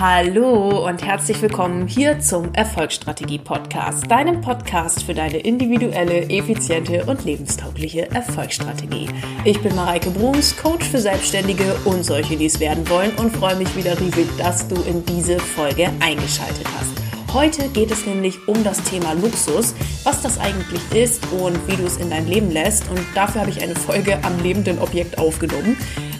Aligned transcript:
Hallo 0.00 0.86
und 0.86 1.04
herzlich 1.04 1.42
willkommen 1.42 1.88
hier 1.88 2.20
zum 2.20 2.54
Erfolgsstrategie 2.54 3.40
Podcast, 3.40 4.08
deinem 4.08 4.40
Podcast 4.40 5.02
für 5.02 5.12
deine 5.12 5.38
individuelle, 5.38 6.30
effiziente 6.30 7.04
und 7.06 7.24
lebenstaugliche 7.24 8.08
Erfolgsstrategie. 8.12 9.08
Ich 9.44 9.60
bin 9.60 9.74
Mareike 9.74 10.10
Bruns, 10.10 10.56
Coach 10.56 10.86
für 10.86 11.00
Selbstständige 11.00 11.74
und 11.84 12.04
solche, 12.04 12.36
die 12.36 12.46
es 12.46 12.60
werden 12.60 12.88
wollen 12.88 13.10
und 13.16 13.36
freue 13.36 13.56
mich 13.56 13.74
wieder 13.74 13.98
riesig, 13.98 14.28
dass 14.38 14.68
du 14.68 14.76
in 14.82 15.04
diese 15.04 15.40
Folge 15.40 15.90
eingeschaltet 15.98 16.68
hast. 16.78 17.34
Heute 17.34 17.68
geht 17.68 17.90
es 17.90 18.06
nämlich 18.06 18.46
um 18.46 18.62
das 18.62 18.80
Thema 18.84 19.14
Luxus, 19.14 19.74
was 20.04 20.22
das 20.22 20.38
eigentlich 20.38 20.80
ist 20.94 21.26
und 21.32 21.58
wie 21.66 21.74
du 21.74 21.84
es 21.86 21.96
in 21.96 22.08
dein 22.08 22.28
Leben 22.28 22.52
lässt. 22.52 22.88
Und 22.88 23.00
dafür 23.16 23.40
habe 23.40 23.50
ich 23.50 23.60
eine 23.60 23.74
Folge 23.74 24.16
am 24.22 24.40
lebenden 24.44 24.78
Objekt 24.78 25.18
aufgenommen 25.18 25.76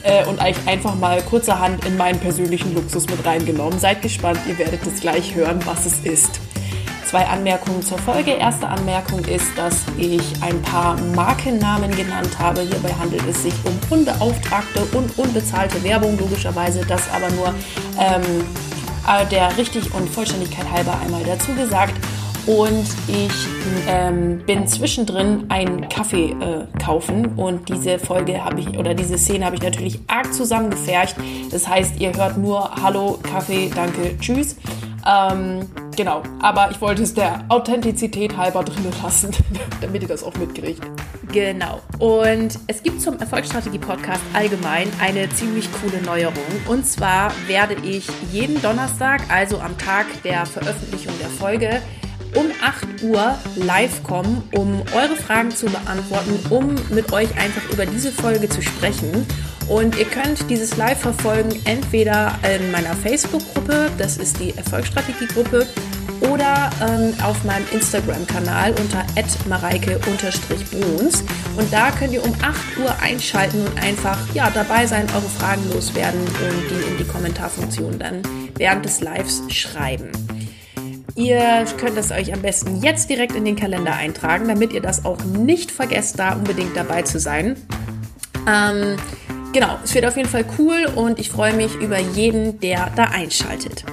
äh, 0.08 0.24
und 0.26 0.40
eigentlich 0.40 0.66
einfach 0.66 0.94
mal 0.94 1.20
kurzerhand 1.22 1.84
in 1.84 1.96
meinen 1.96 2.18
persönlichen 2.18 2.74
Luxus 2.74 3.06
mit 3.08 3.24
reingenommen. 3.24 3.78
Seid 3.78 4.02
gespannt, 4.02 4.40
ihr 4.48 4.58
werdet 4.58 4.84
es 4.86 5.00
gleich 5.00 5.34
hören, 5.34 5.60
was 5.66 5.86
es 5.86 6.00
ist. 6.00 6.40
Zwei 7.04 7.24
Anmerkungen 7.26 7.82
zur 7.82 7.98
Folge. 7.98 8.32
Erste 8.32 8.68
Anmerkung 8.68 9.24
ist, 9.24 9.56
dass 9.56 9.84
ich 9.96 10.22
ein 10.42 10.60
paar 10.62 10.98
Markennamen 11.14 11.94
genannt 11.96 12.38
habe. 12.38 12.60
Hierbei 12.60 12.90
handelt 12.98 13.22
es 13.28 13.42
sich 13.42 13.54
um 13.64 13.78
unbeauftragte 13.88 14.84
und 14.92 15.16
unbezahlte 15.18 15.82
Werbung, 15.84 16.18
logischerweise 16.18 16.84
das 16.86 17.02
aber 17.10 17.30
nur 17.30 17.54
ähm, 17.98 18.44
äh, 19.06 19.24
der 19.26 19.56
richtig 19.56 19.92
und 19.94 20.08
Vollständigkeit 20.10 20.70
halber 20.70 20.98
einmal 21.02 21.22
dazu 21.24 21.54
gesagt. 21.54 21.94
Und 22.46 22.86
ich 23.08 23.32
ähm, 23.88 24.42
bin 24.46 24.66
zwischendrin 24.66 25.46
einen 25.50 25.88
Kaffee 25.88 26.30
äh, 26.30 26.66
kaufen 26.82 27.26
und 27.36 27.68
diese 27.68 27.98
Folge 27.98 28.44
habe 28.44 28.60
ich 28.60 28.78
oder 28.78 28.94
diese 28.94 29.18
Szene 29.18 29.44
habe 29.44 29.56
ich 29.56 29.62
natürlich 29.62 30.00
arg 30.06 30.32
zusammengefercht. 30.32 31.16
Das 31.50 31.68
heißt, 31.68 32.00
ihr 32.00 32.12
hört 32.14 32.38
nur 32.38 32.70
Hallo, 32.82 33.18
Kaffee, 33.22 33.70
danke, 33.74 34.18
tschüss. 34.18 34.56
Ähm, 35.06 35.60
genau, 35.96 36.22
aber 36.40 36.70
ich 36.70 36.80
wollte 36.80 37.02
es 37.02 37.14
der 37.14 37.44
Authentizität 37.48 38.36
halber 38.36 38.62
drinnen 38.64 38.92
lassen, 39.02 39.30
damit 39.80 40.02
ihr 40.02 40.08
das 40.08 40.22
auch 40.22 40.34
mitkriegt. 40.36 40.82
Genau. 41.32 41.80
Und 41.98 42.58
es 42.66 42.82
gibt 42.82 43.00
zum 43.00 43.18
Erfolgsstrategie-Podcast 43.18 44.22
allgemein 44.32 44.88
eine 45.00 45.28
ziemlich 45.30 45.68
coole 45.72 46.02
Neuerung. 46.02 46.34
Und 46.68 46.86
zwar 46.86 47.32
werde 47.46 47.76
ich 47.82 48.06
jeden 48.32 48.60
Donnerstag, 48.62 49.22
also 49.28 49.58
am 49.58 49.76
Tag 49.78 50.06
der 50.24 50.46
Veröffentlichung 50.46 51.14
der 51.20 51.28
Folge, 51.28 51.82
um 52.34 52.46
8 52.62 53.02
Uhr 53.02 53.38
live 53.56 54.02
kommen, 54.02 54.42
um 54.52 54.82
eure 54.94 55.16
Fragen 55.16 55.50
zu 55.50 55.66
beantworten, 55.66 56.38
um 56.50 56.74
mit 56.90 57.12
euch 57.12 57.30
einfach 57.38 57.68
über 57.72 57.86
diese 57.86 58.12
Folge 58.12 58.48
zu 58.48 58.62
sprechen. 58.62 59.26
Und 59.68 59.98
ihr 59.98 60.06
könnt 60.06 60.48
dieses 60.48 60.76
Live 60.76 61.00
verfolgen 61.00 61.50
entweder 61.64 62.38
in 62.42 62.70
meiner 62.70 62.94
Facebook-Gruppe, 62.94 63.90
das 63.98 64.16
ist 64.16 64.40
die 64.40 64.56
Erfolgsstrategie-Gruppe, 64.56 65.66
oder 66.20 66.70
ähm, 66.80 67.14
auf 67.22 67.44
meinem 67.44 67.64
Instagram-Kanal 67.72 68.72
unter 68.72 69.04
mareike-bruns. 69.48 71.24
Und 71.56 71.72
da 71.72 71.90
könnt 71.92 72.12
ihr 72.12 72.24
um 72.24 72.34
8 72.42 72.78
Uhr 72.78 72.98
einschalten 73.00 73.64
und 73.66 73.82
einfach 73.82 74.18
ja, 74.34 74.50
dabei 74.50 74.86
sein, 74.86 75.06
eure 75.14 75.28
Fragen 75.28 75.62
loswerden 75.72 76.20
und 76.20 76.70
die 76.70 76.90
in 76.90 76.98
die 76.98 77.04
Kommentarfunktion 77.04 77.98
dann 77.98 78.22
während 78.56 78.84
des 78.84 79.00
Lives 79.00 79.42
schreiben. 79.48 80.10
Ihr 81.18 81.64
könnt 81.78 81.98
es 81.98 82.12
euch 82.12 82.32
am 82.32 82.42
besten 82.42 82.80
jetzt 82.80 83.10
direkt 83.10 83.34
in 83.34 83.44
den 83.44 83.56
Kalender 83.56 83.92
eintragen, 83.92 84.46
damit 84.46 84.72
ihr 84.72 84.80
das 84.80 85.04
auch 85.04 85.18
nicht 85.24 85.72
vergesst, 85.72 86.16
da 86.16 86.34
unbedingt 86.34 86.76
dabei 86.76 87.02
zu 87.02 87.18
sein. 87.18 87.56
Ähm, 88.48 88.96
genau, 89.52 89.78
es 89.82 89.92
wird 89.96 90.06
auf 90.06 90.16
jeden 90.16 90.28
Fall 90.28 90.44
cool 90.60 90.86
und 90.94 91.18
ich 91.18 91.28
freue 91.28 91.54
mich 91.54 91.74
über 91.74 91.98
jeden, 91.98 92.60
der 92.60 92.92
da 92.94 93.06
einschaltet 93.06 93.84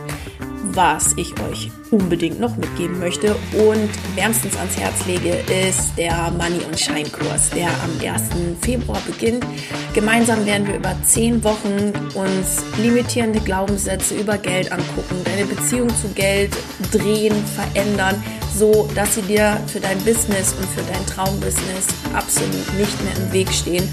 was 0.76 1.14
ich 1.16 1.34
euch 1.42 1.72
unbedingt 1.92 2.40
noch 2.40 2.58
mitgeben 2.58 3.00
möchte 3.00 3.36
und 3.54 3.90
wärmstens 4.16 4.58
ans 4.58 4.78
Herz 4.78 5.06
lege, 5.06 5.30
ist 5.70 5.98
der 5.98 6.32
Money 6.32 6.64
und 6.68 6.78
Shine 6.78 7.10
Kurs, 7.10 7.50
der 7.52 7.68
am 7.68 8.14
1. 8.14 8.24
Februar 8.62 9.02
beginnt. 9.08 9.46
Gemeinsam 9.94 10.46
werden 10.46 10.68
wir 10.68 10.76
über 10.76 10.94
zehn 11.06 11.44
Wochen 11.44 11.94
uns 12.14 12.64
limitierende 12.78 13.40
Glaubenssätze 13.40 14.16
über 14.16 14.38
Geld 14.38 14.72
angucken, 14.72 15.16
deine 15.24 15.46
Beziehung 15.46 15.90
zu 15.90 16.10
Geld 16.10 16.52
drehen, 16.92 17.36
verändern, 17.46 18.22
so 18.54 18.90
dass 18.96 19.16
sie 19.16 19.22
dir 19.22 19.58
für 19.68 19.80
dein 19.80 19.98
Business 20.00 20.54
und 20.54 20.68
für 20.70 20.92
dein 20.92 21.06
Traumbusiness 21.06 21.88
absolut 22.14 22.74
nicht 22.78 23.04
mehr 23.04 23.16
im 23.18 23.32
Weg 23.32 23.50
stehen 23.54 23.88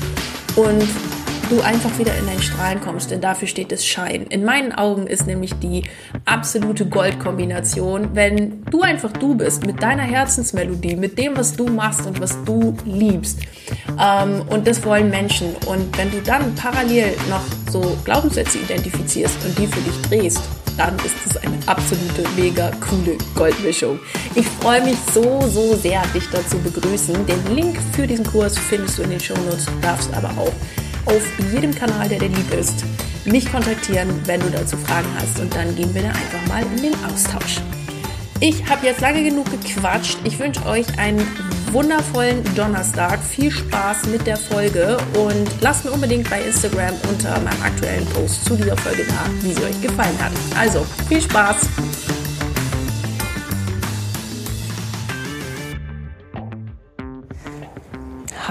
und 0.57 0.89
du 1.49 1.61
einfach 1.61 1.99
wieder 1.99 2.17
in 2.17 2.27
dein 2.27 2.41
Strahlen 2.41 2.81
kommst, 2.81 3.11
denn 3.11 3.21
dafür 3.21 3.49
steht 3.49 3.73
es 3.73 3.87
Schein. 3.87 4.27
In 4.29 4.45
meinen 4.45 4.73
Augen 4.73 5.07
ist 5.07 5.27
nämlich 5.27 5.55
die 5.55 5.85
absolute 6.25 6.87
Goldkombination, 6.87 8.11
wenn 8.15 8.65
du 8.71 8.83
einfach 8.83 9.13
du 9.13 9.35
bist, 9.35 9.67
mit 9.67 9.83
deiner 9.83 10.03
Herzensmelodie, 10.03 10.97
mit 10.97 11.19
dem, 11.19 11.37
was 11.37 11.55
du 11.55 11.67
machst 11.67 12.07
und 12.07 12.21
was 12.21 12.37
du 12.45 12.77
liebst. 12.85 13.41
Ähm, 14.01 14.43
und 14.49 14.67
das 14.67 14.85
wollen 14.85 15.11
Menschen. 15.11 15.55
Und 15.67 15.97
wenn 15.97 16.11
du 16.11 16.21
dann 16.23 16.55
parallel 16.55 17.15
noch 17.29 17.43
so 17.71 17.97
Glaubenssätze 18.05 18.59
identifizierst 18.59 19.45
und 19.45 19.59
die 19.59 19.67
für 19.67 19.81
dich 19.81 20.03
drehst, 20.09 20.43
dann 20.77 20.97
ist 20.97 21.17
es 21.27 21.37
eine 21.37 21.59
absolute 21.67 22.25
mega 22.37 22.71
coole 22.81 23.17
Goldmischung. 23.35 23.99
Ich 24.35 24.47
freue 24.47 24.83
mich 24.83 24.97
so, 25.13 25.41
so 25.49 25.75
sehr, 25.77 26.03
dich 26.15 26.25
dazu 26.31 26.59
begrüßen. 26.59 27.27
Den 27.27 27.55
Link 27.55 27.79
für 27.93 28.07
diesen 28.07 28.27
Kurs 28.27 28.59
findest 28.59 28.99
du 28.99 29.03
in 29.03 29.11
den 29.11 29.21
Show 29.21 29.35
Notes. 29.45 29.67
Darfst 29.83 30.13
aber 30.15 30.31
auch 30.31 30.53
auf 31.07 31.23
jedem 31.53 31.75
Kanal, 31.75 32.09
der 32.09 32.19
dir 32.19 32.29
lieb 32.29 32.53
ist, 32.53 32.85
mich 33.25 33.51
kontaktieren, 33.51 34.09
wenn 34.27 34.41
du 34.41 34.51
dazu 34.51 34.77
Fragen 34.77 35.09
hast 35.19 35.41
und 35.41 35.55
dann 35.55 35.75
gehen 35.77 35.95
wir 35.95 36.03
da 36.03 36.09
einfach 36.09 36.47
mal 36.49 36.63
in 36.77 36.83
den 36.83 36.95
Austausch. 37.05 37.61
Ich 38.41 38.69
habe 38.69 38.85
jetzt 38.85 39.01
lange 39.01 39.23
genug 39.23 39.47
gequatscht. 39.51 40.19
Ich 40.25 40.37
wünsche 40.41 40.67
euch 40.67 40.99
einen 40.99 41.25
wundervollen 41.71 42.43
Donnerstag. 42.57 43.23
Viel 43.23 43.53
Spaß 43.53 44.07
mit 44.07 44.27
der 44.27 44.37
Folge 44.37 44.97
und 45.15 45.49
lasst 45.61 45.85
mir 45.85 45.93
unbedingt 45.93 46.29
bei 46.29 46.43
Instagram 46.43 46.95
unter 47.09 47.39
meinem 47.39 47.63
aktuellen 47.63 48.07
Post 48.07 48.45
zu 48.45 48.57
dieser 48.57 48.77
Folge 48.77 49.05
da, 49.05 49.31
wie 49.43 49.53
sie 49.53 49.63
euch 49.63 49.81
gefallen 49.81 50.19
hat. 50.21 50.33
Also, 50.59 50.85
viel 51.09 51.23
Spaß! 51.23 51.69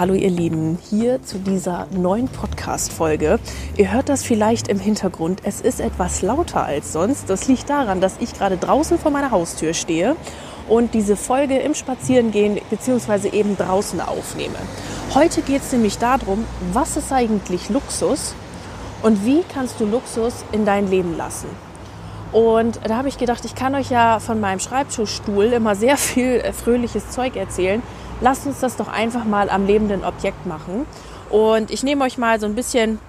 Hallo 0.01 0.15
ihr 0.15 0.31
Lieben, 0.31 0.79
hier 0.89 1.21
zu 1.21 1.37
dieser 1.37 1.85
neuen 1.91 2.27
Podcast-Folge. 2.27 3.37
Ihr 3.77 3.93
hört 3.93 4.09
das 4.09 4.23
vielleicht 4.23 4.67
im 4.67 4.79
Hintergrund. 4.79 5.41
Es 5.43 5.61
ist 5.61 5.79
etwas 5.79 6.23
lauter 6.23 6.65
als 6.65 6.91
sonst. 6.91 7.29
Das 7.29 7.47
liegt 7.47 7.69
daran, 7.69 8.01
dass 8.01 8.15
ich 8.19 8.33
gerade 8.33 8.57
draußen 8.57 8.97
vor 8.97 9.11
meiner 9.11 9.29
Haustür 9.29 9.75
stehe 9.75 10.15
und 10.67 10.95
diese 10.95 11.15
Folge 11.15 11.59
im 11.59 11.75
Spazierengehen 11.75 12.59
bzw. 12.71 13.29
eben 13.29 13.55
draußen 13.55 14.01
aufnehme. 14.01 14.57
Heute 15.13 15.43
geht 15.43 15.61
es 15.61 15.71
nämlich 15.71 15.99
darum, 15.99 16.45
was 16.73 16.97
ist 16.97 17.11
eigentlich 17.11 17.69
Luxus 17.69 18.33
und 19.03 19.23
wie 19.23 19.43
kannst 19.53 19.79
du 19.79 19.85
Luxus 19.85 20.33
in 20.51 20.65
dein 20.65 20.89
Leben 20.89 21.15
lassen? 21.15 21.70
Und 22.31 22.79
da 22.87 22.95
habe 22.95 23.09
ich 23.09 23.17
gedacht, 23.17 23.43
ich 23.45 23.55
kann 23.55 23.75
euch 23.75 23.89
ja 23.89 24.19
von 24.19 24.39
meinem 24.39 24.59
Schreibtischstuhl 24.59 25.45
immer 25.45 25.75
sehr 25.75 25.97
viel 25.97 26.35
äh, 26.35 26.53
fröhliches 26.53 27.09
Zeug 27.09 27.35
erzählen 27.35 27.81
lasst 28.21 28.45
uns 28.45 28.59
das 28.59 28.77
doch 28.77 28.87
einfach 28.87 29.25
mal 29.25 29.49
am 29.49 29.65
lebenden 29.65 30.05
Objekt 30.05 30.45
machen. 30.45 30.85
Und 31.29 31.71
ich 31.71 31.83
nehme 31.83 32.05
euch 32.05 32.17
mal 32.17 32.39
so 32.39 32.45
ein 32.45 32.55
bisschen 32.55 32.99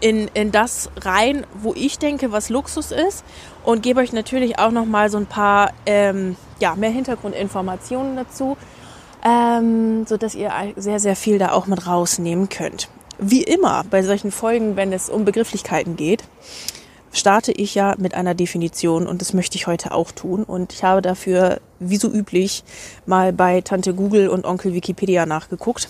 in, 0.00 0.28
in 0.34 0.50
das 0.50 0.90
rein, 1.00 1.46
wo 1.54 1.72
ich 1.74 1.98
denke, 1.98 2.32
was 2.32 2.48
Luxus 2.48 2.90
ist 2.90 3.24
und 3.64 3.82
gebe 3.82 4.00
euch 4.00 4.12
natürlich 4.12 4.58
auch 4.58 4.70
noch 4.70 4.84
mal 4.84 5.10
so 5.10 5.18
ein 5.18 5.26
paar 5.26 5.70
ähm, 5.86 6.36
ja, 6.58 6.74
mehr 6.74 6.90
Hintergrundinformationen 6.90 8.16
dazu, 8.16 8.56
ähm, 9.24 10.06
sodass 10.06 10.34
ihr 10.34 10.52
sehr, 10.76 11.00
sehr 11.00 11.16
viel 11.16 11.38
da 11.38 11.52
auch 11.52 11.66
mit 11.66 11.86
rausnehmen 11.86 12.48
könnt. 12.48 12.88
Wie 13.18 13.42
immer 13.42 13.84
bei 13.90 14.02
solchen 14.02 14.30
Folgen, 14.30 14.76
wenn 14.76 14.92
es 14.92 15.08
um 15.08 15.24
Begrifflichkeiten 15.24 15.96
geht, 15.96 16.22
starte 17.16 17.52
ich 17.52 17.74
ja 17.74 17.94
mit 17.98 18.14
einer 18.14 18.34
Definition 18.34 19.06
und 19.06 19.20
das 19.20 19.32
möchte 19.32 19.56
ich 19.56 19.66
heute 19.66 19.92
auch 19.92 20.12
tun. 20.12 20.44
Und 20.44 20.72
ich 20.72 20.84
habe 20.84 21.02
dafür, 21.02 21.60
wie 21.78 21.96
so 21.96 22.08
üblich, 22.08 22.64
mal 23.06 23.32
bei 23.32 23.60
Tante 23.60 23.94
Google 23.94 24.28
und 24.28 24.44
Onkel 24.44 24.74
Wikipedia 24.74 25.26
nachgeguckt. 25.26 25.88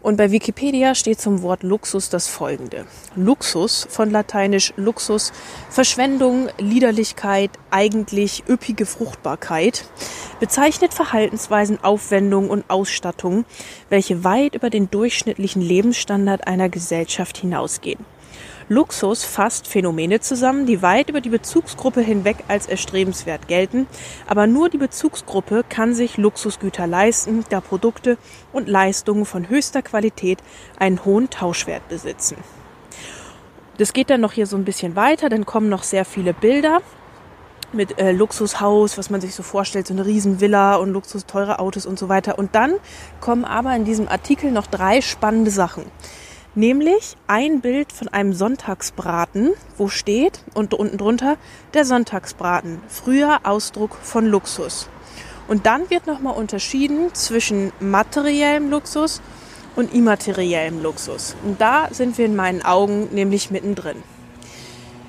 Und 0.00 0.16
bei 0.16 0.30
Wikipedia 0.30 0.94
steht 0.94 1.20
zum 1.20 1.42
Wort 1.42 1.64
Luxus 1.64 2.08
das 2.08 2.28
folgende. 2.28 2.86
Luxus, 3.16 3.86
von 3.90 4.10
lateinisch 4.10 4.72
Luxus, 4.76 5.32
Verschwendung, 5.70 6.48
Liederlichkeit, 6.58 7.50
eigentlich 7.70 8.44
üppige 8.48 8.86
Fruchtbarkeit, 8.86 9.84
bezeichnet 10.38 10.94
Verhaltensweisen, 10.94 11.82
Aufwendungen 11.82 12.48
und 12.48 12.70
Ausstattungen, 12.70 13.44
welche 13.88 14.22
weit 14.22 14.54
über 14.54 14.70
den 14.70 14.88
durchschnittlichen 14.88 15.62
Lebensstandard 15.62 16.46
einer 16.46 16.68
Gesellschaft 16.68 17.38
hinausgehen. 17.38 18.04
Luxus 18.70 19.24
fasst 19.24 19.66
Phänomene 19.66 20.20
zusammen, 20.20 20.66
die 20.66 20.82
weit 20.82 21.08
über 21.08 21.22
die 21.22 21.30
Bezugsgruppe 21.30 22.02
hinweg 22.02 22.44
als 22.48 22.66
erstrebenswert 22.66 23.48
gelten, 23.48 23.86
aber 24.26 24.46
nur 24.46 24.68
die 24.68 24.76
Bezugsgruppe 24.76 25.64
kann 25.68 25.94
sich 25.94 26.18
Luxusgüter 26.18 26.86
leisten, 26.86 27.44
da 27.48 27.60
Produkte 27.60 28.18
und 28.52 28.68
Leistungen 28.68 29.24
von 29.24 29.48
höchster 29.48 29.80
Qualität 29.80 30.38
einen 30.78 31.04
hohen 31.04 31.30
Tauschwert 31.30 31.88
besitzen. 31.88 32.36
Das 33.78 33.94
geht 33.94 34.10
dann 34.10 34.20
noch 34.20 34.32
hier 34.32 34.46
so 34.46 34.56
ein 34.56 34.64
bisschen 34.64 34.96
weiter, 34.96 35.30
dann 35.30 35.46
kommen 35.46 35.70
noch 35.70 35.82
sehr 35.82 36.04
viele 36.04 36.34
Bilder 36.34 36.82
mit 37.72 37.98
äh, 37.98 38.12
Luxushaus, 38.12 38.98
was 38.98 39.08
man 39.08 39.20
sich 39.20 39.34
so 39.34 39.42
vorstellt, 39.42 39.86
so 39.86 39.94
eine 39.94 40.04
Riesenvilla 40.04 40.76
und 40.76 40.90
Luxus, 40.92 41.26
teure 41.26 41.58
Autos 41.58 41.86
und 41.86 41.98
so 41.98 42.08
weiter. 42.08 42.38
Und 42.38 42.54
dann 42.54 42.74
kommen 43.20 43.44
aber 43.44 43.74
in 43.76 43.84
diesem 43.84 44.08
Artikel 44.08 44.50
noch 44.50 44.66
drei 44.66 45.00
spannende 45.00 45.50
Sachen. 45.50 45.84
Nämlich 46.58 47.16
ein 47.28 47.60
Bild 47.60 47.92
von 47.92 48.08
einem 48.08 48.32
Sonntagsbraten, 48.32 49.52
wo 49.76 49.86
steht 49.86 50.42
und 50.54 50.74
unten 50.74 50.98
drunter 50.98 51.36
der 51.72 51.84
Sonntagsbraten, 51.84 52.80
früher 52.88 53.38
Ausdruck 53.44 53.94
von 53.94 54.26
Luxus. 54.26 54.88
Und 55.46 55.66
dann 55.66 55.88
wird 55.88 56.08
nochmal 56.08 56.34
unterschieden 56.34 57.14
zwischen 57.14 57.72
materiellem 57.78 58.70
Luxus 58.70 59.22
und 59.76 59.94
immateriellem 59.94 60.82
Luxus. 60.82 61.36
Und 61.44 61.60
da 61.60 61.90
sind 61.92 62.18
wir 62.18 62.26
in 62.26 62.34
meinen 62.34 62.62
Augen 62.62 63.06
nämlich 63.12 63.52
mittendrin. 63.52 64.02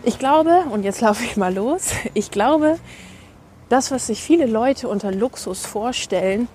Ich 0.03 0.19
glaube, 0.19 0.65
und 0.69 0.83
jetzt 0.83 1.01
laufe 1.01 1.23
ich 1.23 1.35
mal 1.35 1.55
los, 1.55 1.93
ich 2.13 2.29
glaube, 2.29 2.77
das, 3.69 3.89
was 3.89 4.05
sich 4.05 4.21
viele 4.21 4.45
Leute 4.45 4.87
unter 4.87 5.11
Luxus 5.11 5.65
vorstellen, 5.65 6.47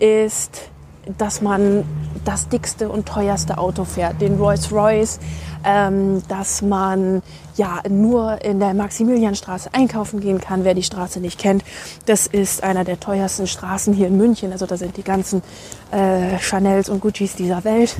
ist, 0.00 0.68
dass 1.18 1.40
man 1.40 1.84
das 2.24 2.48
dickste 2.48 2.88
und 2.88 3.06
teuerste 3.06 3.58
Auto 3.58 3.84
fährt, 3.84 4.20
den 4.20 4.36
Rolls 4.38 4.72
Royce, 4.72 5.20
ähm, 5.64 6.22
dass 6.28 6.62
man 6.62 7.22
ja 7.56 7.80
nur 7.88 8.44
in 8.44 8.58
der 8.58 8.74
Maximilianstraße 8.74 9.70
einkaufen 9.72 10.20
gehen 10.20 10.40
kann. 10.40 10.64
Wer 10.64 10.74
die 10.74 10.82
Straße 10.82 11.20
nicht 11.20 11.38
kennt, 11.38 11.64
das 12.06 12.26
ist 12.26 12.62
einer 12.62 12.84
der 12.84 13.00
teuersten 13.00 13.46
Straßen 13.46 13.94
hier 13.94 14.08
in 14.08 14.16
München. 14.16 14.52
Also 14.52 14.66
da 14.66 14.76
sind 14.76 14.96
die 14.96 15.02
ganzen 15.02 15.42
äh, 15.90 16.38
Chanels 16.38 16.88
und 16.88 17.00
Guccis 17.00 17.34
dieser 17.36 17.64
Welt. 17.64 17.96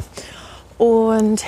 Und 0.79 1.45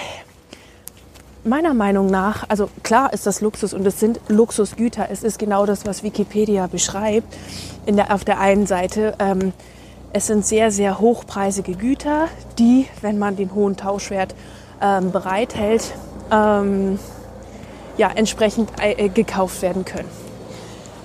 meiner 1.44 1.74
Meinung 1.74 2.06
nach, 2.06 2.44
also 2.48 2.68
klar 2.82 3.12
ist 3.12 3.26
das 3.26 3.40
Luxus 3.40 3.72
und 3.72 3.86
es 3.86 4.00
sind 4.00 4.20
Luxusgüter. 4.28 5.08
Es 5.10 5.22
ist 5.22 5.38
genau 5.38 5.66
das, 5.66 5.86
was 5.86 6.02
Wikipedia 6.02 6.66
beschreibt. 6.66 7.34
In 7.86 7.96
der, 7.96 8.12
auf 8.12 8.24
der 8.24 8.40
einen 8.40 8.66
Seite, 8.66 9.14
ähm, 9.18 9.52
es 10.16 10.28
sind 10.28 10.46
sehr, 10.46 10.70
sehr 10.70 10.98
hochpreisige 10.98 11.74
Güter, 11.74 12.28
die, 12.58 12.86
wenn 13.02 13.18
man 13.18 13.36
den 13.36 13.54
hohen 13.54 13.76
Tauschwert 13.76 14.34
ähm, 14.80 15.12
bereithält, 15.12 15.92
ähm, 16.32 16.98
ja, 17.98 18.10
entsprechend 18.14 18.70
äh, 18.80 19.10
gekauft 19.10 19.60
werden 19.60 19.84
können. 19.84 20.08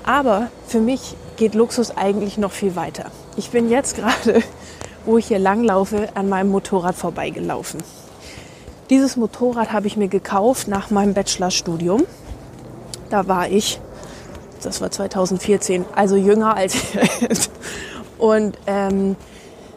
Aber 0.05 0.47
für 0.65 0.79
mich 0.79 1.17
geht 1.35 1.55
Luxus 1.55 1.91
eigentlich 1.91 2.37
noch 2.37 2.53
viel 2.53 2.77
weiter. 2.77 3.11
Ich 3.35 3.49
bin 3.49 3.69
jetzt 3.69 3.97
gerade, 3.97 4.43
wo 5.05 5.17
ich 5.17 5.27
hier 5.27 5.39
langlaufe, 5.39 6.07
an 6.13 6.29
meinem 6.29 6.49
Motorrad 6.49 6.95
vorbeigelaufen. 6.95 7.83
Dieses 8.89 9.17
Motorrad 9.17 9.73
habe 9.73 9.87
ich 9.87 9.97
mir 9.97 10.07
gekauft 10.07 10.69
nach 10.69 10.89
meinem 10.89 11.13
Bachelorstudium. 11.13 12.03
Da 13.09 13.27
war 13.27 13.49
ich, 13.49 13.81
das 14.63 14.79
war 14.79 14.89
2014, 14.89 15.83
also 15.93 16.15
jünger 16.15 16.55
als 16.55 16.77
jetzt. 17.19 17.51
Und 18.21 18.55
ähm, 18.67 19.15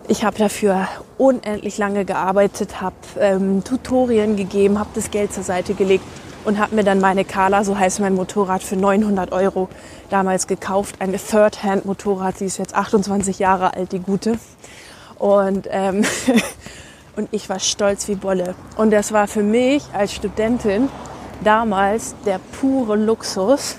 ich 0.06 0.22
habe 0.22 0.36
dafür 0.36 0.86
unendlich 1.16 1.78
lange 1.78 2.04
gearbeitet, 2.04 2.82
habe 2.82 2.94
ähm, 3.18 3.64
Tutorien 3.64 4.36
gegeben, 4.36 4.78
habe 4.78 4.90
das 4.94 5.10
Geld 5.10 5.32
zur 5.32 5.42
Seite 5.42 5.72
gelegt 5.72 6.04
und 6.44 6.58
habe 6.58 6.74
mir 6.74 6.84
dann 6.84 7.00
meine 7.00 7.24
Kala, 7.24 7.64
so 7.64 7.78
heißt 7.78 8.00
mein 8.00 8.14
Motorrad, 8.14 8.62
für 8.62 8.76
900 8.76 9.32
Euro 9.32 9.70
damals 10.10 10.46
gekauft. 10.46 10.96
Eine 10.98 11.16
Third-Hand-Motorrad, 11.16 12.36
sie 12.36 12.44
ist 12.44 12.58
jetzt 12.58 12.74
28 12.74 13.38
Jahre 13.38 13.72
alt, 13.72 13.92
die 13.92 14.00
gute. 14.00 14.38
Und 15.18 15.66
ähm, 15.70 16.04
und 17.16 17.30
ich 17.30 17.48
war 17.48 17.60
stolz 17.60 18.08
wie 18.08 18.14
Bolle. 18.14 18.54
Und 18.76 18.90
das 18.90 19.10
war 19.12 19.26
für 19.26 19.42
mich 19.42 19.84
als 19.94 20.12
Studentin 20.12 20.90
damals 21.42 22.14
der 22.26 22.38
pure 22.60 22.96
Luxus, 22.96 23.76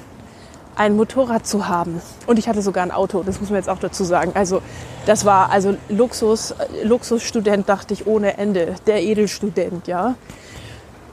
ein 0.76 0.96
Motorrad 0.96 1.48
zu 1.48 1.68
haben. 1.68 2.02
Und 2.28 2.40
ich 2.40 2.48
hatte 2.48 2.62
sogar 2.62 2.84
ein 2.84 2.92
Auto, 2.92 3.24
das 3.24 3.40
muss 3.40 3.50
man 3.50 3.58
jetzt 3.58 3.70
auch 3.70 3.80
dazu 3.80 4.04
sagen. 4.04 4.32
Also 4.34 4.62
das 5.06 5.26
war 5.26 5.50
also 5.50 5.78
Luxus, 5.90 6.54
Luxusstudent 6.84 7.70
dachte 7.70 7.94
ich 7.94 8.08
ohne 8.08 8.38
Ende, 8.38 8.76
der 8.88 9.02
Edelstudent, 9.04 9.88
ja. 9.88 10.16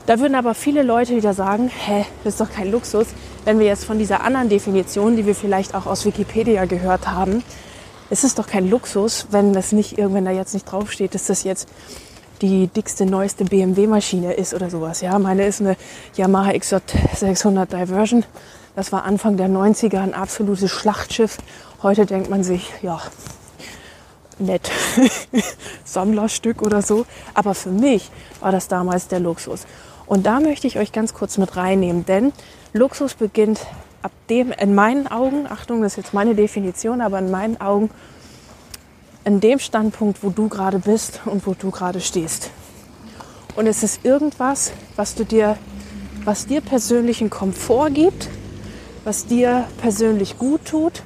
Da 0.06 0.18
würden 0.18 0.34
aber 0.34 0.54
viele 0.54 0.82
Leute 0.82 1.14
wieder 1.14 1.32
sagen, 1.32 1.68
hä, 1.68 2.04
das 2.24 2.34
ist 2.34 2.40
doch 2.40 2.50
kein 2.50 2.72
Luxus. 2.72 3.06
Wenn 3.44 3.60
wir 3.60 3.66
jetzt 3.66 3.84
von 3.84 3.98
dieser 3.98 4.24
anderen 4.24 4.48
Definition, 4.48 5.16
die 5.16 5.26
wir 5.26 5.36
vielleicht 5.36 5.76
auch 5.76 5.86
aus 5.86 6.04
Wikipedia 6.04 6.64
gehört 6.64 7.08
haben, 7.08 7.44
es 8.10 8.24
ist 8.24 8.38
doch 8.38 8.46
kein 8.46 8.68
Luxus, 8.68 9.28
wenn 9.30 9.52
das 9.52 9.72
nicht, 9.72 9.96
wenn 9.96 10.24
da 10.24 10.32
jetzt 10.32 10.54
nicht 10.54 10.70
draufsteht, 10.70 11.14
dass 11.14 11.26
das 11.26 11.44
jetzt 11.44 11.68
die 12.42 12.66
dickste, 12.66 13.06
neueste 13.06 13.44
BMW-Maschine 13.44 14.34
ist 14.34 14.52
oder 14.52 14.68
sowas. 14.68 15.00
Ja, 15.00 15.18
meine 15.18 15.46
ist 15.46 15.60
eine 15.60 15.76
Yamaha 16.16 16.50
XJ600 16.50 17.66
Diversion. 17.66 18.24
Das 18.74 18.90
war 18.90 19.04
Anfang 19.04 19.36
der 19.36 19.48
90er 19.48 20.00
ein 20.00 20.14
absolutes 20.14 20.70
Schlachtschiff. 20.70 21.38
Heute 21.82 22.06
denkt 22.06 22.30
man 22.30 22.42
sich, 22.42 22.70
ja, 22.80 23.00
nett, 24.38 24.70
Sammlerstück 25.84 26.62
oder 26.62 26.80
so. 26.80 27.04
Aber 27.34 27.54
für 27.54 27.68
mich 27.68 28.10
war 28.40 28.50
das 28.50 28.68
damals 28.68 29.08
der 29.08 29.20
Luxus. 29.20 29.66
Und 30.06 30.24
da 30.24 30.40
möchte 30.40 30.66
ich 30.66 30.78
euch 30.78 30.92
ganz 30.92 31.12
kurz 31.12 31.36
mit 31.36 31.56
reinnehmen, 31.56 32.06
denn 32.06 32.32
Luxus 32.72 33.14
beginnt 33.14 33.60
ab 34.00 34.12
dem, 34.30 34.52
in 34.52 34.74
meinen 34.74 35.06
Augen, 35.06 35.46
Achtung, 35.48 35.82
das 35.82 35.92
ist 35.92 36.04
jetzt 36.04 36.14
meine 36.14 36.34
Definition, 36.34 37.00
aber 37.00 37.18
in 37.18 37.30
meinen 37.30 37.60
Augen 37.60 37.90
in 39.24 39.40
dem 39.40 39.58
Standpunkt, 39.58 40.22
wo 40.22 40.30
du 40.30 40.48
gerade 40.48 40.78
bist 40.78 41.20
und 41.26 41.46
wo 41.46 41.54
du 41.54 41.70
gerade 41.70 42.00
stehst. 42.00 42.50
Und 43.54 43.66
es 43.66 43.82
ist 43.82 44.04
irgendwas, 44.04 44.72
was 44.96 45.14
du 45.14 45.24
dir, 45.24 45.56
was 46.24 46.46
dir 46.46 46.60
persönlichen 46.60 47.30
Komfort 47.30 47.90
gibt, 47.90 48.28
was 49.04 49.26
dir 49.26 49.66
persönlich 49.80 50.38
gut 50.38 50.64
tut 50.64 51.02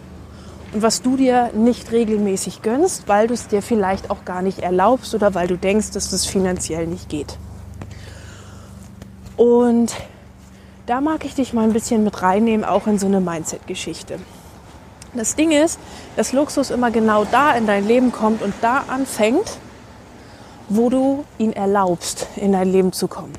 und 0.73 0.83
was 0.83 1.03
du 1.03 1.17
dir 1.17 1.51
nicht 1.55 1.93
regelmäßig 1.93 2.63
gönnst, 2.63 3.09
weil 3.09 3.29
du 3.29 3.35
es 3.35 3.49
dir 3.49 3.63
vielleicht 3.63 4.11
auch 4.11 4.25
gar 4.25 4.43
nicht 4.43 4.59
erlaubst 4.59 5.15
oder 5.15 5.35
weil 5.35 5.49
du 5.49 5.57
denkst, 5.57 5.93
dass 5.93 6.11
das 6.11 6.27
finanziell 6.27 6.87
nicht 6.87 7.09
geht. 7.09 7.39
Und 9.37 9.95
da 10.87 11.01
mag 11.01 11.25
ich 11.25 11.35
dich 11.35 11.53
mal 11.53 11.65
ein 11.65 11.73
bisschen 11.73 12.05
mit 12.05 12.23
reinnehmen, 12.23 12.65
auch 12.65 12.87
in 12.87 12.99
so 12.99 13.07
eine 13.07 13.21
Mindset-Geschichte. 13.21 14.19
Das 15.15 15.35
Ding 15.35 15.51
ist, 15.51 15.79
dass 16.17 16.33
Luxus 16.33 16.71
immer 16.71 16.91
genau 16.91 17.25
da 17.25 17.53
in 17.53 17.67
dein 17.67 17.87
Leben 17.87 18.13
kommt 18.13 18.43
und 18.43 18.55
da 18.61 18.85
anfängt, 18.89 19.59
wo 20.69 20.91
du 20.91 21.25
ihn 21.39 21.53
erlaubst, 21.53 22.27
in 22.37 22.53
dein 22.53 22.71
Leben 22.71 22.93
zu 22.93 23.09
kommen. 23.09 23.33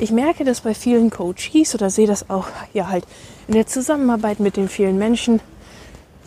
Ich 0.00 0.12
merke 0.12 0.44
das 0.44 0.62
bei 0.62 0.72
vielen 0.72 1.10
Coaches 1.10 1.74
oder 1.74 1.90
sehe 1.90 2.06
das 2.06 2.30
auch 2.30 2.46
ja 2.72 2.88
halt 2.88 3.04
in 3.48 3.52
der 3.52 3.66
Zusammenarbeit 3.66 4.40
mit 4.40 4.56
den 4.56 4.70
vielen 4.70 4.96
Menschen, 4.96 5.40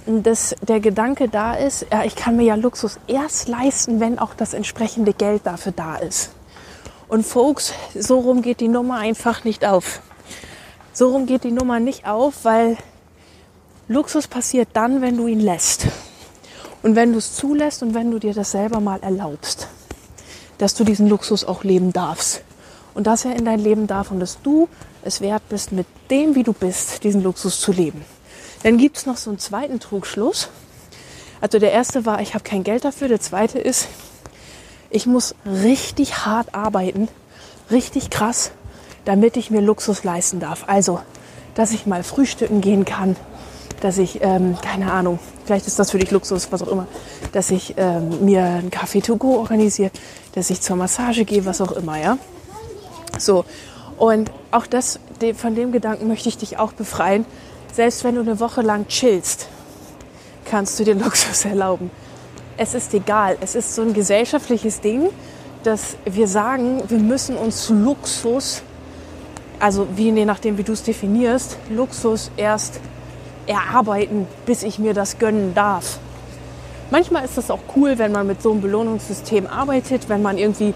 dass 0.06 0.56
der 0.62 0.80
Gedanke 0.80 1.27
da 1.27 1.56
ist, 1.56 1.88
ja, 1.92 2.03
ich 2.03 2.15
kann 2.15 2.36
mir 2.36 2.44
ja 2.44 2.53
Luxus 2.53 3.00
erst 3.08 3.48
leisten, 3.48 4.00
wenn 4.00 4.20
auch 4.20 4.36
das 4.36 4.53
entsprechende 4.53 5.12
Geld 5.12 5.48
dafür 5.48 5.72
da 5.72 5.96
ist. 5.96 6.30
Und 7.08 7.25
Folks, 7.25 7.74
so 7.96 8.20
rum 8.20 8.44
geht 8.44 8.60
die 8.60 8.68
Nummer 8.68 8.98
einfach 8.98 9.44
nicht 9.44 9.65
auf. 9.65 10.01
So 10.94 11.10
rum 11.10 11.25
geht 11.25 11.44
die 11.44 11.51
Nummer 11.51 11.80
nicht 11.80 12.06
auf, 12.06 12.46
weil 12.46 12.77
Luxus 13.88 14.27
passiert 14.27 14.70
dann, 14.74 15.01
wenn 15.01 15.18
du 15.18 15.25
ihn 15.25 15.39
lässt. 15.39 15.88
Und 16.84 16.96
wenn 16.96 17.12
du 17.12 17.18
es 17.18 17.36
zulässt 17.36 17.82
und 17.82 17.96
wenn 17.96 18.12
du 18.12 18.20
dir 18.20 18.36
das 18.36 18.51
selber 18.51 18.80
mal 18.80 19.00
erlaubst, 19.01 19.68
dass 20.60 20.75
du 20.75 20.84
diesen 20.84 21.08
Luxus 21.10 21.44
auch 21.44 21.63
leben 21.63 21.92
darfst. 21.92 22.44
Und 22.94 23.08
dass 23.08 23.26
er 23.26 23.36
in 23.36 23.46
dein 23.46 23.60
Leben 23.60 23.88
darf 23.88 24.12
und 24.12 24.20
dass 24.20 24.42
du 24.42 24.70
es 25.04 25.22
wert 25.22 25.44
bist, 25.50 25.72
mit 25.72 25.88
dem, 26.10 26.36
wie 26.36 26.44
du 26.44 26.54
bist, 26.54 27.04
diesen 27.04 27.24
Luxus 27.24 27.60
zu 27.60 27.72
leben. 27.72 28.04
Dann 28.64 28.78
gibt 28.78 28.98
es 28.98 29.06
noch 29.06 29.18
so 29.18 29.30
einen 29.30 29.40
zweiten 29.40 29.80
Trugschluss. 29.80 30.50
Also 31.42 31.60
der 31.60 31.72
erste 31.72 32.06
war, 32.06 32.22
ich 32.22 32.34
habe 32.34 32.44
kein 32.44 32.64
Geld 32.64 32.86
dafür. 32.86 33.08
Der 33.10 33.20
zweite 33.20 33.60
ist, 33.60 33.88
ich 34.90 35.06
muss 35.06 35.36
richtig 35.46 36.26
hart 36.26 36.56
arbeiten, 36.56 37.10
richtig 37.72 38.10
krass, 38.10 38.52
damit 39.06 39.36
ich 39.38 39.52
mir 39.52 39.62
Luxus 39.62 40.04
leisten 40.04 40.40
darf. 40.40 40.66
Also, 40.68 41.00
dass 41.56 41.72
ich 41.72 41.86
mal 41.86 42.04
frühstücken 42.04 42.62
gehen 42.62 42.86
kann, 42.86 43.16
dass 43.82 43.98
ich, 43.98 44.22
ähm, 44.22 44.56
keine 44.62 44.94
Ahnung, 44.94 45.20
vielleicht 45.46 45.68
ist 45.68 45.78
das 45.78 45.92
für 45.92 46.00
dich 46.00 46.12
Luxus, 46.12 46.52
was 46.52 46.62
auch 46.62 46.70
immer, 46.70 46.88
dass 47.34 47.52
ich 47.52 47.74
ähm, 47.76 48.24
mir 48.24 48.44
einen 48.44 48.72
Kaffee 48.72 49.02
to 49.02 49.18
go 49.18 49.40
organisiere, 49.40 49.92
dass 50.36 50.50
ich 50.50 50.62
zur 50.62 50.78
Massage 50.78 51.26
gehe, 51.26 51.44
was 51.46 51.60
auch 51.60 51.74
immer, 51.74 52.00
ja. 52.00 52.18
So. 53.17 53.46
Und 53.98 54.32
auch 54.51 54.65
das, 54.65 55.00
von 55.36 55.55
dem 55.55 55.72
Gedanken 55.72 56.08
möchte 56.08 56.29
ich 56.29 56.38
dich 56.38 56.58
auch 56.58 56.74
befreien. 56.74 57.25
Selbst 57.72 58.03
wenn 58.03 58.15
du 58.15 58.22
eine 58.22 58.39
Woche 58.39 58.62
lang 58.62 58.88
chillst, 58.88 59.48
kannst 60.46 60.79
du 60.79 60.84
dir 60.84 60.96
Luxus 60.96 61.46
erlauben. 61.46 61.91
Es 62.58 62.74
ist 62.74 62.93
egal. 62.93 63.38
Es 63.41 63.55
ist 63.55 63.74
so 63.74 63.82
ein 63.82 63.93
gesellschaftliches 63.93 64.82
Ding, 64.82 65.10
dass 65.63 65.96
wir 66.05 66.27
sagen, 66.27 66.84
wir 66.88 67.00
müssen 67.00 67.38
uns 67.38 67.70
Luxus, 67.70 68.62
also 69.60 69.88
wie, 69.96 70.12
je 70.12 70.25
nachdem, 70.25 70.58
wie 70.58 70.63
du 70.63 70.74
es 70.74 70.84
definierst, 70.84 71.58
Luxus 71.70 72.32
erst 72.38 72.79
erarbeiten, 73.48 74.27
bis 74.46 74.63
ich 74.63 74.79
mir 74.79 74.93
das 74.93 75.20
gönnen 75.20 75.53
darf. 75.53 76.00
Manchmal 76.91 77.25
ist 77.25 77.38
das 77.38 77.50
auch 77.50 77.62
cool, 77.75 77.98
wenn 77.98 78.12
man 78.12 78.27
mit 78.27 78.41
so 78.41 78.51
einem 78.51 78.62
Belohnungssystem 78.62 79.48
arbeitet, 79.48 80.10
wenn 80.10 80.22
man 80.22 80.38
irgendwie, 80.38 80.74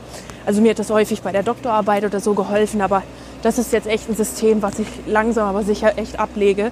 also 0.48 0.62
mir 0.62 0.70
hat 0.70 0.80
das 0.80 0.90
häufig 0.90 1.22
bei 1.24 1.34
der 1.34 1.44
Doktorarbeit 1.44 2.06
oder 2.06 2.22
so 2.22 2.34
geholfen, 2.34 2.80
aber 2.80 3.04
das 3.44 3.58
ist 3.58 3.74
jetzt 3.74 3.86
echt 3.86 4.10
ein 4.10 4.16
System, 4.16 4.62
was 4.62 4.80
ich 4.80 4.88
langsam 5.06 5.46
aber 5.46 5.64
sicher 5.64 5.98
echt 5.98 6.20
ablege, 6.20 6.72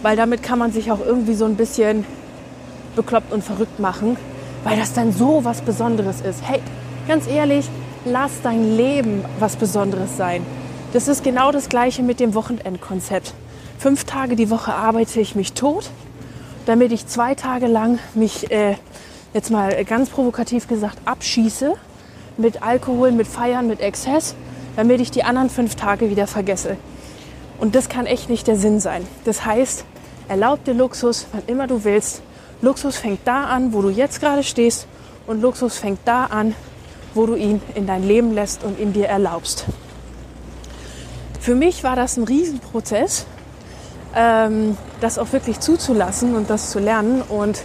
weil 0.00 0.16
damit 0.16 0.42
kann 0.42 0.58
man 0.58 0.72
sich 0.72 0.90
auch 0.90 1.04
irgendwie 1.04 1.34
so 1.34 1.44
ein 1.44 1.56
bisschen 1.56 2.06
bekloppt 2.96 3.34
und 3.34 3.44
verrückt 3.44 3.80
machen, 3.80 4.16
weil 4.64 4.78
das 4.78 4.94
dann 4.94 5.12
so 5.12 5.44
was 5.44 5.60
Besonderes 5.60 6.22
ist. 6.22 6.40
Hey, 6.42 6.62
ganz 7.06 7.28
ehrlich, 7.28 7.68
lass 8.06 8.40
dein 8.42 8.74
Leben 8.78 9.26
was 9.38 9.56
Besonderes 9.56 10.16
sein. 10.16 10.42
Das 10.94 11.06
ist 11.06 11.22
genau 11.22 11.52
das 11.52 11.68
gleiche 11.68 12.02
mit 12.02 12.18
dem 12.18 12.32
Wochenendkonzept. 12.32 13.34
Fünf 13.78 14.04
Tage 14.04 14.36
die 14.36 14.48
Woche 14.48 14.72
arbeite 14.72 15.20
ich 15.20 15.34
mich 15.34 15.52
tot, 15.52 15.90
damit 16.64 16.92
ich 16.92 17.06
zwei 17.06 17.34
Tage 17.34 17.66
lang 17.66 17.98
mich, 18.14 18.50
äh, 18.50 18.76
jetzt 19.34 19.50
mal 19.50 19.84
ganz 19.84 20.08
provokativ 20.08 20.66
gesagt, 20.66 20.96
abschieße 21.04 21.74
mit 22.40 22.62
Alkohol, 22.62 23.12
mit 23.12 23.28
Feiern, 23.28 23.66
mit 23.66 23.80
Exzess, 23.80 24.34
damit 24.76 25.00
ich 25.00 25.10
die 25.10 25.24
anderen 25.24 25.50
fünf 25.50 25.74
Tage 25.74 26.10
wieder 26.10 26.26
vergesse. 26.26 26.76
Und 27.58 27.74
das 27.74 27.88
kann 27.88 28.06
echt 28.06 28.30
nicht 28.30 28.46
der 28.46 28.56
Sinn 28.56 28.80
sein. 28.80 29.06
Das 29.24 29.44
heißt, 29.44 29.84
erlaub 30.28 30.64
dir 30.64 30.74
Luxus, 30.74 31.26
wann 31.32 31.42
immer 31.46 31.66
du 31.66 31.84
willst. 31.84 32.22
Luxus 32.62 32.96
fängt 32.96 33.20
da 33.26 33.44
an, 33.44 33.72
wo 33.72 33.82
du 33.82 33.90
jetzt 33.90 34.20
gerade 34.20 34.42
stehst. 34.42 34.86
Und 35.26 35.42
Luxus 35.42 35.76
fängt 35.76 36.00
da 36.06 36.24
an, 36.24 36.54
wo 37.14 37.26
du 37.26 37.34
ihn 37.34 37.60
in 37.74 37.86
dein 37.86 38.02
Leben 38.02 38.32
lässt 38.32 38.64
und 38.64 38.78
in 38.78 38.92
dir 38.92 39.08
erlaubst. 39.08 39.66
Für 41.40 41.54
mich 41.54 41.84
war 41.84 41.96
das 41.96 42.16
ein 42.16 42.24
Riesenprozess, 42.24 43.26
ähm, 44.14 44.76
das 45.00 45.18
auch 45.18 45.32
wirklich 45.32 45.60
zuzulassen 45.60 46.34
und 46.34 46.48
das 46.48 46.70
zu 46.70 46.78
lernen. 46.78 47.22
Und 47.22 47.62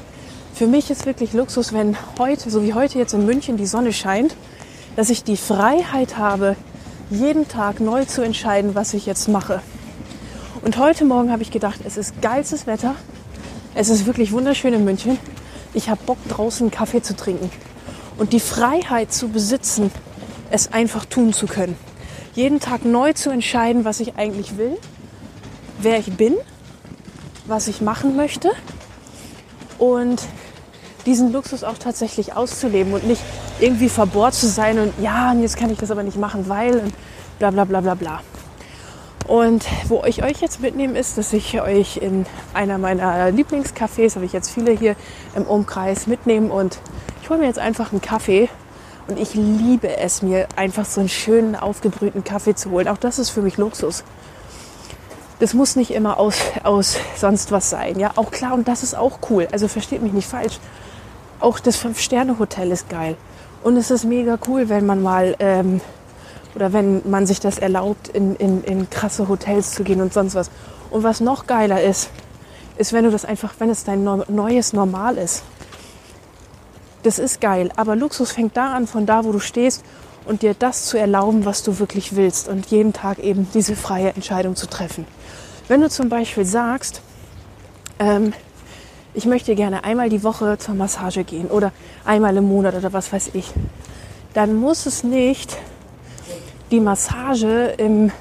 für 0.54 0.68
mich 0.68 0.92
ist 0.92 1.06
wirklich 1.06 1.34
Luxus, 1.34 1.74
wenn 1.74 1.98
heute, 2.18 2.50
so 2.50 2.64
wie 2.64 2.74
heute 2.74 2.98
jetzt 2.98 3.14
in 3.14 3.26
München, 3.26 3.58
die 3.58 3.66
Sonne 3.66 3.94
scheint, 3.94 4.36
dass 4.96 5.10
ich 5.10 5.24
die 5.24 5.38
Freiheit 5.38 6.18
habe, 6.18 6.56
jeden 7.10 7.48
Tag 7.48 7.80
neu 7.80 8.06
zu 8.06 8.22
entscheiden, 8.22 8.76
was 8.76 8.94
ich 8.94 9.06
jetzt 9.06 9.28
mache. 9.28 9.62
Und 10.64 10.78
heute 10.78 11.06
Morgen 11.06 11.32
habe 11.32 11.44
ich 11.44 11.52
gedacht, 11.52 11.82
es 11.86 11.98
ist 11.98 12.22
geilstes 12.22 12.66
Wetter. 12.66 12.96
Es 13.76 13.90
ist 13.90 14.06
wirklich 14.06 14.32
wunderschön 14.32 14.74
in 14.74 14.86
München. 14.86 15.18
Ich 15.74 15.90
habe 15.90 16.02
Bock 16.06 16.18
draußen 16.30 16.72
Kaffee 16.72 17.02
zu 17.02 17.16
trinken 17.16 17.50
und 18.18 18.34
die 18.34 18.40
Freiheit 18.40 19.14
zu 19.14 19.30
besitzen, 19.30 19.92
es 20.50 20.72
einfach 20.72 21.06
tun 21.06 21.34
zu 21.34 21.48
können. 21.48 21.76
Jeden 22.34 22.60
Tag 22.60 22.86
neu 22.86 23.14
zu 23.14 23.30
entscheiden, 23.30 23.86
was 23.86 24.00
ich 24.00 24.16
eigentlich 24.16 24.58
will 24.58 24.78
wer 25.80 26.00
ich 26.00 26.14
bin, 26.14 26.36
was 27.46 27.68
ich 27.68 27.82
machen 27.82 28.16
möchte 28.16 28.52
und 29.78 30.22
diesen 31.06 31.32
Luxus 31.32 31.64
auch 31.64 31.78
tatsächlich 31.78 32.34
auszuleben 32.36 32.94
und 32.94 33.06
nicht 33.06 33.22
irgendwie 33.60 33.90
verbohrt 33.90 34.34
zu 34.34 34.48
sein 34.48 34.80
und 34.80 34.94
ja, 35.02 35.34
jetzt 35.34 35.58
kann 35.58 35.70
ich 35.70 35.78
das 35.78 35.92
aber 35.92 36.04
nicht 36.04 36.18
machen, 36.18 36.50
weil 36.50 36.80
und 36.80 36.94
bla 37.40 37.52
bla 37.52 37.66
bla 37.66 37.82
bla 37.82 37.96
bla. 37.96 38.22
Und 39.28 39.66
wo 39.88 40.04
ich 40.06 40.24
euch 40.24 40.40
jetzt 40.42 40.62
mitnehme, 40.62 40.98
ist, 41.00 41.18
dass 41.18 41.34
ich 41.34 41.60
euch 41.60 41.98
in 41.98 42.28
einer 42.54 42.78
meiner 42.78 43.30
Lieblingscafés, 43.30 44.16
habe 44.16 44.26
ich 44.26 44.34
jetzt 44.34 44.52
viele 44.52 44.72
hier 44.72 44.96
im 45.36 45.44
Umkreis 45.44 46.06
mitnehmen 46.06 46.52
und 46.52 46.80
ich 47.24 47.30
hole 47.30 47.40
mir 47.40 47.48
jetzt 47.48 47.60
einfach 47.60 47.92
einen 47.92 48.02
Kaffee 48.02 48.50
und 49.08 49.20
ich 49.20 49.34
liebe 49.34 49.98
es, 49.98 50.22
mir 50.22 50.48
einfach 50.56 50.86
so 50.86 51.00
einen 51.00 51.10
schönen 51.10 51.56
aufgebrühten 51.56 52.24
Kaffee 52.24 52.54
zu 52.54 52.70
holen. 52.70 52.88
Auch 52.88 52.98
das 52.98 53.18
ist 53.18 53.32
für 53.32 53.42
mich 53.42 53.58
Luxus 53.58 54.04
das 55.40 55.54
muss 55.54 55.76
nicht 55.76 55.92
immer 55.92 56.18
aus, 56.18 56.38
aus 56.64 56.98
sonst 57.16 57.52
was 57.52 57.70
sein. 57.70 58.00
Ja, 58.00 58.12
auch 58.16 58.32
klar, 58.32 58.54
und 58.54 58.68
das 58.68 58.84
ist 58.84 58.96
auch 58.96 59.20
cool. 59.30 59.48
Also 59.52 59.68
versteht 59.68 60.02
mich 60.02 60.14
nicht 60.14 60.28
falsch. 60.28 60.60
Auch 61.46 61.60
das 61.60 61.76
Fünf-Sterne-Hotel 61.76 62.72
ist 62.72 62.90
geil. 62.90 63.16
Und 63.62 63.78
es 63.78 63.92
ist 63.92 64.04
mega 64.04 64.40
cool, 64.48 64.68
wenn 64.68 64.88
man 64.88 65.04
mal 65.04 65.36
ähm, 65.38 65.80
oder 66.56 66.74
wenn 66.74 67.08
man 67.08 67.28
sich 67.28 67.40
das 67.40 67.60
erlaubt, 67.60 68.08
in, 68.08 68.36
in, 68.38 68.64
in 68.64 68.90
krasse 68.90 69.28
Hotels 69.28 69.70
zu 69.74 69.84
gehen 69.84 70.02
und 70.02 70.12
sonst 70.12 70.34
was. 70.34 70.50
Und 70.90 71.04
was 71.04 71.20
noch 71.20 71.46
geiler 71.46 71.84
ist, 71.84 72.10
ist, 72.78 72.94
wenn 72.94 73.04
du 73.04 73.12
das 73.12 73.26
einfach, 73.26 73.54
wenn 73.60 73.70
es 73.70 73.84
dein 73.84 74.04
neues 74.04 74.74
Normal 74.74 75.20
ist. 75.20 75.44
Das 77.04 77.20
ist 77.20 77.42
geil. 77.42 77.70
Aber 77.76 77.96
Luxus 77.96 78.32
fängt 78.32 78.58
da 78.58 78.74
an, 78.74 78.88
von 78.88 79.06
da, 79.06 79.24
wo 79.24 79.32
du 79.32 79.40
stehst 79.40 79.84
und 80.26 80.42
dir 80.42 80.56
das 80.56 80.88
zu 80.88 80.98
erlauben, 80.98 81.46
was 81.46 81.62
du 81.62 81.78
wirklich 81.78 82.16
willst 82.16 82.50
und 82.50 82.66
jeden 82.72 82.92
Tag 82.92 83.20
eben 83.20 83.48
diese 83.54 83.76
freie 83.76 84.16
Entscheidung 84.16 84.56
zu 84.56 84.66
treffen. 84.66 85.06
Wenn 85.68 85.82
du 85.82 85.92
zum 85.92 86.10
Beispiel 86.10 86.46
sagst, 86.46 87.04
ähm, 88.00 88.34
ich 89.16 89.26
möchte 89.26 89.56
gerne 89.56 89.84
einmal 89.84 90.10
die 90.10 90.24
Woche 90.24 90.58
zur 90.58 90.76
Massage 90.76 91.24
gehen 91.24 91.48
oder 91.48 91.72
einmal 92.04 92.36
im 92.38 92.48
Monat 92.48 92.76
oder 92.76 92.94
was 92.94 93.12
weiß 93.12 93.32
ich, 93.34 93.52
dann 94.34 94.56
muss 94.56 94.86
es 94.86 95.04
nicht 95.04 95.58
die 96.72 96.80
Massage 96.80 97.74
im 97.78 98.12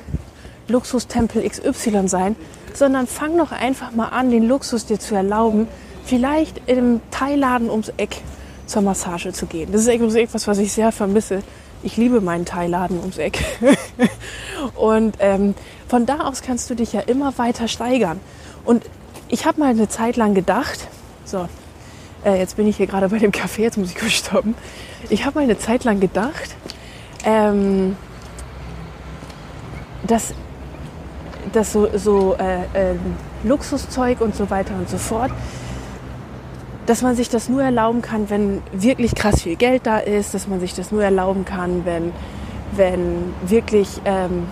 Luxustempel 0.69 1.47
XY 1.49 2.09
sein, 2.09 2.37
sondern 2.73 3.07
fang 3.07 3.37
doch 3.37 3.53
einfach 3.53 3.93
mal 3.93 4.09
an, 4.09 4.31
den 4.31 4.49
Luxus 4.49 4.87
dir 4.87 4.99
zu 4.99 5.15
erlauben, 5.15 5.69
vielleicht 6.05 6.63
im 6.67 7.01
Teilladen 7.11 7.71
ums 7.71 7.93
Eck 7.97 8.17
zur 8.67 8.83
Massage 8.83 9.33
zu 9.33 9.47
gehen. 9.47 9.73
Das 9.73 9.87
ist 9.87 10.17
etwas, 10.17 10.47
was 10.47 10.59
ich 10.59 10.73
sehr 10.73 10.93
vermisse 10.93 11.43
ich 11.85 11.97
liebe 11.97 12.21
meinen 12.21 12.47
Teilladen 12.47 12.99
ums 12.99 13.19
Eck. 13.19 13.45
und 14.75 15.17
ähm, 15.21 15.55
von 15.87 16.07
da 16.07 16.21
aus 16.21 16.43
kannst 16.43 16.71
du 16.71 16.75
dich 16.75 16.93
ja 16.93 17.01
immer 17.01 17.37
weiter 17.39 17.69
steigern. 17.69 18.21
Und 18.65 18.85
ich 19.35 19.47
habe 19.47 19.59
mal 19.59 19.71
eine 19.71 19.89
Zeit 19.89 20.17
lang 20.17 20.33
gedacht, 20.33 20.87
so, 21.25 21.49
äh, 22.25 22.39
jetzt 22.39 22.57
bin 22.57 22.69
ich 22.69 22.77
hier 22.77 22.87
gerade 22.87 23.09
bei 23.09 23.19
dem 23.19 23.33
Café, 23.33 23.63
jetzt 23.63 23.77
muss 23.77 23.91
ich 23.91 23.97
kurz 23.97 24.13
stoppen. 24.13 24.55
Ich 25.11 25.27
habe 25.27 25.41
mal 25.41 25.43
eine 25.43 25.59
Zeit 25.59 25.83
lang 25.83 25.99
gedacht, 25.99 26.55
ähm, 27.25 27.97
dass, 30.07 30.35
dass 31.53 31.73
so, 31.73 31.89
so 31.99 32.37
äh, 32.39 32.93
äh, 32.93 32.95
Luxuszeug 33.43 34.21
und 34.21 34.37
so 34.37 34.51
weiter 34.51 34.77
und 34.77 34.89
so 34.89 34.99
fort, 34.99 35.33
dass 36.87 37.03
man 37.03 37.17
sich 37.17 37.29
das 37.29 37.49
nur 37.49 37.65
erlauben 37.65 38.03
kann, 38.03 38.31
wenn 38.31 38.63
wirklich 38.71 39.17
krass 39.17 39.43
viel 39.43 39.57
Geld 39.57 39.85
da 39.85 39.99
ist, 39.99 40.33
dass 40.33 40.47
man 40.47 40.61
sich 40.61 40.75
das 40.75 40.93
nur 40.93 41.03
erlauben 41.03 41.45
kann, 41.45 41.85
wenn, 41.85 42.13
wenn 42.77 43.35
wirklich 43.45 44.01
ähm, 44.05 44.47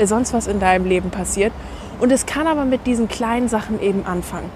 sonst 0.00 0.32
was 0.32 0.46
in 0.46 0.60
deinem 0.60 0.86
Leben 0.86 1.10
passiert. 1.10 1.52
Und 1.98 2.12
es 2.12 2.26
kann 2.26 2.46
aber 2.46 2.64
mit 2.64 2.86
diesen 2.86 3.08
kleinen 3.08 3.48
Sachen 3.48 3.80
eben 3.80 4.06
anfangen. 4.06 4.50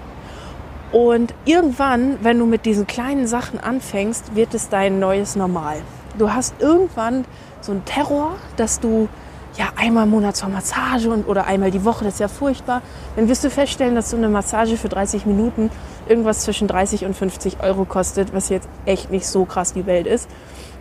Und 0.91 1.33
irgendwann, 1.45 2.19
wenn 2.21 2.37
du 2.37 2.45
mit 2.45 2.65
diesen 2.65 2.85
kleinen 2.85 3.27
Sachen 3.27 3.59
anfängst, 3.59 4.35
wird 4.35 4.53
es 4.53 4.69
dein 4.69 4.99
neues 4.99 5.35
Normal. 5.35 5.77
Du 6.19 6.31
hast 6.31 6.53
irgendwann 6.59 7.25
so 7.61 7.71
einen 7.71 7.83
Terror, 7.83 8.35
dass 8.57 8.79
du 8.79 9.09
ja 9.57 9.69
einmal 9.75 10.03
im 10.03 10.11
Monat 10.11 10.35
zur 10.35 10.49
Massage 10.49 11.09
und, 11.09 11.27
oder 11.27 11.45
einmal 11.45 11.71
die 11.71 11.83
Woche, 11.83 12.03
das 12.05 12.15
ist 12.15 12.19
ja 12.19 12.27
furchtbar. 12.27 12.81
Dann 13.15 13.27
wirst 13.27 13.43
du 13.43 13.49
feststellen, 13.49 13.95
dass 13.95 14.11
so 14.11 14.17
eine 14.17 14.29
Massage 14.29 14.77
für 14.77 14.89
30 14.89 15.25
Minuten 15.25 15.71
irgendwas 16.07 16.41
zwischen 16.41 16.67
30 16.67 17.05
und 17.05 17.15
50 17.15 17.61
Euro 17.61 17.85
kostet, 17.85 18.33
was 18.33 18.49
jetzt 18.49 18.67
echt 18.85 19.11
nicht 19.11 19.27
so 19.27 19.45
krass 19.45 19.73
die 19.73 19.85
Welt 19.85 20.07
ist. 20.07 20.29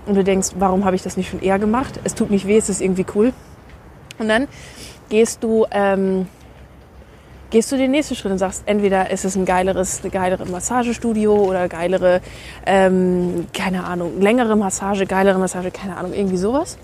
Und 0.05 0.15
du 0.15 0.25
denkst, 0.25 0.51
warum 0.59 0.85
habe 0.85 0.97
ich 0.97 1.03
das 1.03 1.17
nicht 1.17 1.31
schon 1.31 1.41
eher 1.41 1.59
gemacht? 1.59 2.01
Es 2.05 2.15
tut 2.15 2.31
nicht 2.31 2.47
weh, 2.47 2.57
es 2.57 2.69
ist 2.69 2.81
irgendwie 2.81 3.07
cool. 3.15 3.33
Und 4.19 4.29
dann 4.29 4.49
gehst 5.09 5.43
du, 5.43 5.67
ähm, 5.71 6.27
gehst 7.53 7.71
du 7.71 7.77
den 7.77 7.91
nächsten 7.91 8.17
Schritt 8.17 8.33
und 8.33 8.39
sagst, 8.39 8.63
entweder 8.65 9.11
ist 9.11 9.27
es 9.27 9.37
ein 9.37 9.45
geileres, 9.45 10.01
eine 10.01 10.11
geilere 10.11 10.47
Massagestudio 10.47 11.35
oder 11.35 11.69
geilere, 11.69 12.23
ähm, 12.65 13.47
keine 13.53 13.85
Ahnung, 13.85 14.21
längere 14.21 14.57
Massage, 14.57 15.05
geilere 15.05 15.39
Massage, 15.39 15.71
keine 15.71 15.99
Ahnung, 15.99 16.15
irgendwie 16.15 16.39
sowas. 16.39 16.79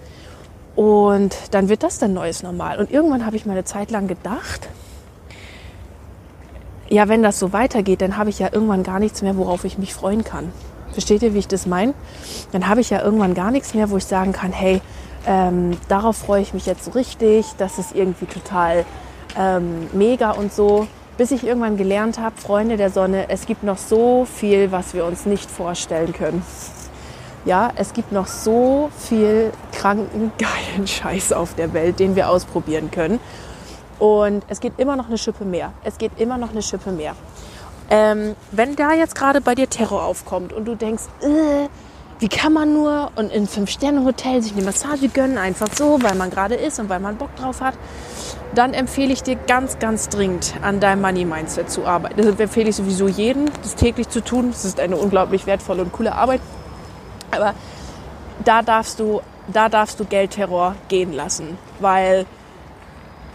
Und 0.76 1.34
dann 1.52 1.70
wird 1.70 1.82
das 1.82 1.98
dann 1.98 2.12
neues 2.12 2.42
Normal. 2.42 2.78
Und 2.78 2.92
irgendwann 2.92 3.24
habe 3.24 3.34
ich 3.34 3.46
mal 3.46 3.52
eine 3.52 3.64
Zeit 3.64 3.90
lang 3.90 4.08
gedacht, 4.08 4.68
ja, 6.90 7.08
wenn 7.08 7.22
das 7.22 7.38
so 7.38 7.52
weitergeht, 7.54 8.02
dann 8.02 8.18
habe 8.18 8.28
ich 8.28 8.38
ja 8.38 8.50
irgendwann 8.52 8.82
gar 8.82 8.98
nichts 8.98 9.22
mehr, 9.22 9.36
worauf 9.38 9.64
ich 9.64 9.78
mich 9.78 9.94
freuen 9.94 10.22
kann. 10.22 10.52
Versteht 10.92 11.22
ihr, 11.22 11.32
wie 11.32 11.38
ich 11.38 11.48
das 11.48 11.66
meine? 11.66 11.94
Dann 12.52 12.68
habe 12.68 12.82
ich 12.82 12.90
ja 12.90 13.02
irgendwann 13.02 13.32
gar 13.32 13.50
nichts 13.50 13.72
mehr, 13.72 13.88
wo 13.88 13.96
ich 13.96 14.04
sagen 14.04 14.32
kann, 14.32 14.52
hey, 14.52 14.82
ähm, 15.26 15.78
darauf 15.88 16.18
freue 16.18 16.42
ich 16.42 16.52
mich 16.52 16.66
jetzt 16.66 16.84
so 16.84 16.90
richtig, 16.90 17.46
das 17.56 17.78
ist 17.78 17.94
irgendwie 17.94 18.26
total 18.26 18.84
ähm, 19.36 19.88
mega 19.92 20.30
und 20.32 20.52
so. 20.52 20.86
Bis 21.16 21.32
ich 21.32 21.44
irgendwann 21.44 21.76
gelernt 21.76 22.20
habe, 22.20 22.40
Freunde 22.40 22.76
der 22.76 22.90
Sonne, 22.90 23.28
es 23.28 23.46
gibt 23.46 23.64
noch 23.64 23.78
so 23.78 24.24
viel, 24.24 24.70
was 24.70 24.94
wir 24.94 25.04
uns 25.04 25.26
nicht 25.26 25.50
vorstellen 25.50 26.12
können. 26.12 26.44
Ja, 27.44 27.70
es 27.76 27.92
gibt 27.92 28.12
noch 28.12 28.26
so 28.26 28.90
viel 28.96 29.52
kranken, 29.72 30.32
geilen 30.38 30.86
Scheiß 30.86 31.32
auf 31.32 31.54
der 31.54 31.72
Welt, 31.72 31.98
den 31.98 32.14
wir 32.14 32.30
ausprobieren 32.30 32.90
können. 32.90 33.18
Und 33.98 34.44
es 34.48 34.60
geht 34.60 34.74
immer 34.76 34.94
noch 34.94 35.08
eine 35.08 35.18
Schippe 35.18 35.44
mehr. 35.44 35.72
Es 35.82 35.98
geht 35.98 36.12
immer 36.18 36.38
noch 36.38 36.50
eine 36.50 36.62
Schippe 36.62 36.92
mehr. 36.92 37.14
Ähm, 37.90 38.36
wenn 38.52 38.76
da 38.76 38.92
jetzt 38.92 39.14
gerade 39.14 39.40
bei 39.40 39.54
dir 39.54 39.68
Terror 39.68 40.04
aufkommt 40.04 40.52
und 40.52 40.66
du 40.66 40.76
denkst, 40.76 41.04
äh, 41.22 41.68
wie 42.20 42.28
kann 42.28 42.52
man 42.52 42.72
nur 42.72 43.12
und 43.16 43.32
in 43.32 43.46
Fünf-Sterne-Hotel 43.46 44.42
sich 44.42 44.52
eine 44.52 44.62
Massage 44.62 45.08
gönnen, 45.08 45.38
einfach 45.38 45.68
so, 45.72 46.02
weil 46.02 46.16
man 46.16 46.30
gerade 46.30 46.54
ist 46.54 46.78
und 46.80 46.88
weil 46.88 47.00
man 47.00 47.16
Bock 47.16 47.34
drauf 47.36 47.60
hat, 47.60 47.74
dann 48.54 48.74
empfehle 48.74 49.12
ich 49.12 49.22
dir 49.22 49.36
ganz, 49.36 49.78
ganz 49.78 50.08
dringend 50.08 50.54
an 50.62 50.80
deinem 50.80 51.02
Money-Mindset 51.02 51.70
zu 51.70 51.86
arbeiten. 51.86 52.16
Das 52.16 52.38
empfehle 52.38 52.70
ich 52.70 52.76
sowieso 52.76 53.08
jedem, 53.08 53.46
das 53.62 53.74
täglich 53.74 54.08
zu 54.08 54.22
tun. 54.22 54.50
Das 54.50 54.64
ist 54.64 54.80
eine 54.80 54.96
unglaublich 54.96 55.46
wertvolle 55.46 55.82
und 55.82 55.92
coole 55.92 56.14
Arbeit. 56.14 56.40
Aber 57.30 57.54
da 58.44 58.62
darfst 58.62 59.00
du, 59.00 59.20
da 59.52 59.68
darfst 59.68 60.00
du 60.00 60.04
Geldterror 60.04 60.74
gehen 60.88 61.12
lassen, 61.12 61.58
weil 61.80 62.26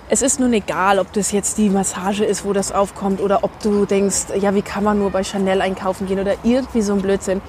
es 0.10 0.22
ist 0.22 0.40
nun 0.40 0.54
egal, 0.54 1.00
ob 1.00 1.12
das 1.14 1.32
jetzt 1.32 1.58
die 1.58 1.70
Massage 1.70 2.26
ist, 2.26 2.46
wo 2.46 2.54
das 2.54 2.72
aufkommt, 2.72 3.22
oder 3.22 3.44
ob 3.44 3.60
du 3.62 3.86
denkst, 3.86 4.26
ja, 4.40 4.54
wie 4.54 4.62
kann 4.62 4.84
man 4.84 5.00
nur 5.00 5.12
bei 5.12 5.24
Chanel 5.24 5.62
einkaufen 5.62 6.08
gehen 6.08 6.20
oder 6.20 6.36
irgendwie 6.44 6.82
so 6.82 6.94
ein 6.94 7.02
Blödsinn. 7.02 7.42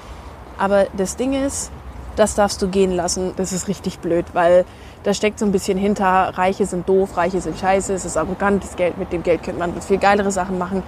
Aber 0.57 0.87
das 0.95 1.15
Ding 1.17 1.33
ist, 1.33 1.71
das 2.15 2.35
darfst 2.35 2.61
du 2.61 2.67
gehen 2.67 2.91
lassen. 2.91 3.33
Das 3.37 3.51
ist 3.53 3.67
richtig 3.67 3.99
blöd, 3.99 4.25
weil 4.33 4.65
da 5.03 5.13
steckt 5.13 5.37
so 5.39 5.45
ein 5.45 5.51
bisschen 5.51 5.77
hinter, 5.77 6.33
Reiche 6.35 6.65
sind 6.65 6.89
doof, 6.89 7.15
Reiche 7.15 7.39
sind 7.39 7.59
scheiße, 7.59 7.93
es 7.93 8.05
ist 8.05 8.17
arrogant, 8.17 8.63
das 8.63 8.75
Geld, 8.75 8.97
mit 8.97 9.13
dem 9.13 9.21
Geld 9.21 9.43
könnte 9.43 9.59
man 9.59 9.79
viel 9.81 9.99
geilere 9.99 10.31
Sachen 10.31 10.57
machen. 10.57 10.81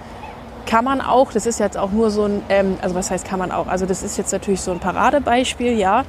Kann 0.65 0.83
man 0.83 1.01
auch, 1.01 1.31
das 1.31 1.45
ist 1.45 1.59
jetzt 1.59 1.77
auch 1.77 1.91
nur 1.91 2.09
so 2.09 2.23
ein, 2.23 2.41
ähm, 2.49 2.77
also 2.81 2.95
was 2.95 3.11
heißt 3.11 3.25
kann 3.25 3.39
man 3.39 3.51
auch, 3.51 3.67
also 3.67 3.85
das 3.85 4.03
ist 4.03 4.17
jetzt 4.17 4.31
natürlich 4.31 4.61
so 4.61 4.71
ein 4.71 4.79
Paradebeispiel, 4.79 5.77
ja. 5.77 6.03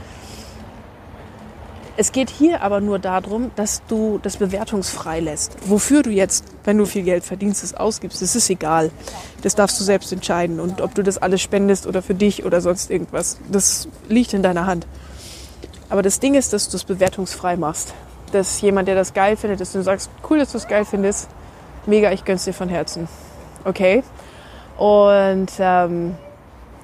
Es 1.99 2.13
geht 2.13 2.31
hier 2.31 2.63
aber 2.63 2.81
nur 2.81 3.01
darum, 3.01 3.51
dass 3.57 3.83
du 3.89 4.21
das 4.23 4.37
bewertungsfrei 4.37 5.19
lässt. 5.19 5.57
Wofür 5.69 6.03
du 6.05 6.11
jetzt, 6.11 6.45
wenn 6.63 6.79
du 6.79 6.87
viel 6.87 7.03
Geld 7.03 7.25
verdienst, 7.25 7.65
es 7.65 7.75
ausgibst, 7.75 8.23
das 8.23 8.37
ist 8.37 8.49
egal. 8.49 8.93
Das 9.43 9.57
darfst 9.57 9.81
du 9.81 9.85
selbst 9.85 10.13
entscheiden. 10.13 10.61
Und 10.61 10.81
ob 10.81 10.95
du 10.95 11.03
das 11.03 11.19
alles 11.19 11.43
spendest 11.43 11.89
oder 11.89 12.01
für 12.01 12.15
dich 12.15 12.45
oder 12.45 12.61
sonst 12.61 12.93
irgendwas, 12.93 13.39
das 13.51 13.89
liegt 14.09 14.33
in 14.33 14.45
deiner 14.45 14.67
Hand. 14.67 14.87
Aber 15.91 16.03
das 16.03 16.21
Ding 16.21 16.35
ist, 16.35 16.53
dass 16.53 16.69
du 16.69 16.77
es 16.77 16.85
bewertungsfrei 16.85 17.57
machst. 17.57 17.95
Dass 18.33 18.61
jemand, 18.61 18.89
der 18.89 18.95
das 18.95 19.15
geil 19.15 19.37
findet, 19.37 19.61
dass 19.61 19.73
du 19.73 19.83
sagst, 19.83 20.11
cool, 20.29 20.39
dass 20.39 20.53
du 20.53 20.59
es 20.59 20.69
geil 20.69 20.85
findest, 20.85 21.29
mega, 21.87 22.13
ich 22.13 22.25
gönn's 22.25 22.45
dir 22.45 22.53
von 22.53 22.69
Herzen. 22.69 23.09
Okay? 23.65 24.03
Und 24.77 25.51
ähm, 25.59 26.15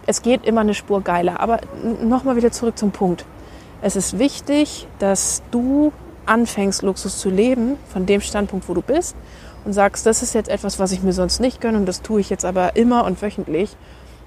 es 0.07 0.23
geht 0.23 0.45
immer 0.45 0.63
eine 0.63 0.75
Spur 0.75 1.03
geiler. 1.03 1.41
Aber 1.41 1.61
nochmal 2.03 2.37
wieder 2.37 2.51
zurück 2.51 2.79
zum 2.79 2.93
Punkt. 2.93 3.25
Es 3.83 3.97
ist 3.97 4.19
wichtig, 4.19 4.87
dass 4.99 5.43
du 5.51 5.93
anfängst, 6.27 6.83
Luxus 6.83 7.19
zu 7.19 7.29
leben, 7.29 7.77
von 7.93 8.07
dem 8.07 8.23
Standpunkt, 8.23 8.69
wo 8.69 8.75
du 8.75 8.81
bist, 8.81 9.15
und 9.65 9.73
sagst, 9.73 10.07
das 10.07 10.23
ist 10.23 10.35
jetzt 10.35 10.49
etwas, 10.49 10.79
was 10.79 10.93
ich 10.93 11.03
mir 11.03 11.13
sonst 11.13 11.41
nicht 11.41 11.61
gönne 11.61 11.79
und 11.79 11.87
das 11.87 12.03
tue 12.03 12.21
ich 12.21 12.31
jetzt 12.31 12.45
aber 12.45 12.77
immer 12.77 13.05
und 13.05 13.21
wöchentlich. 13.21 13.77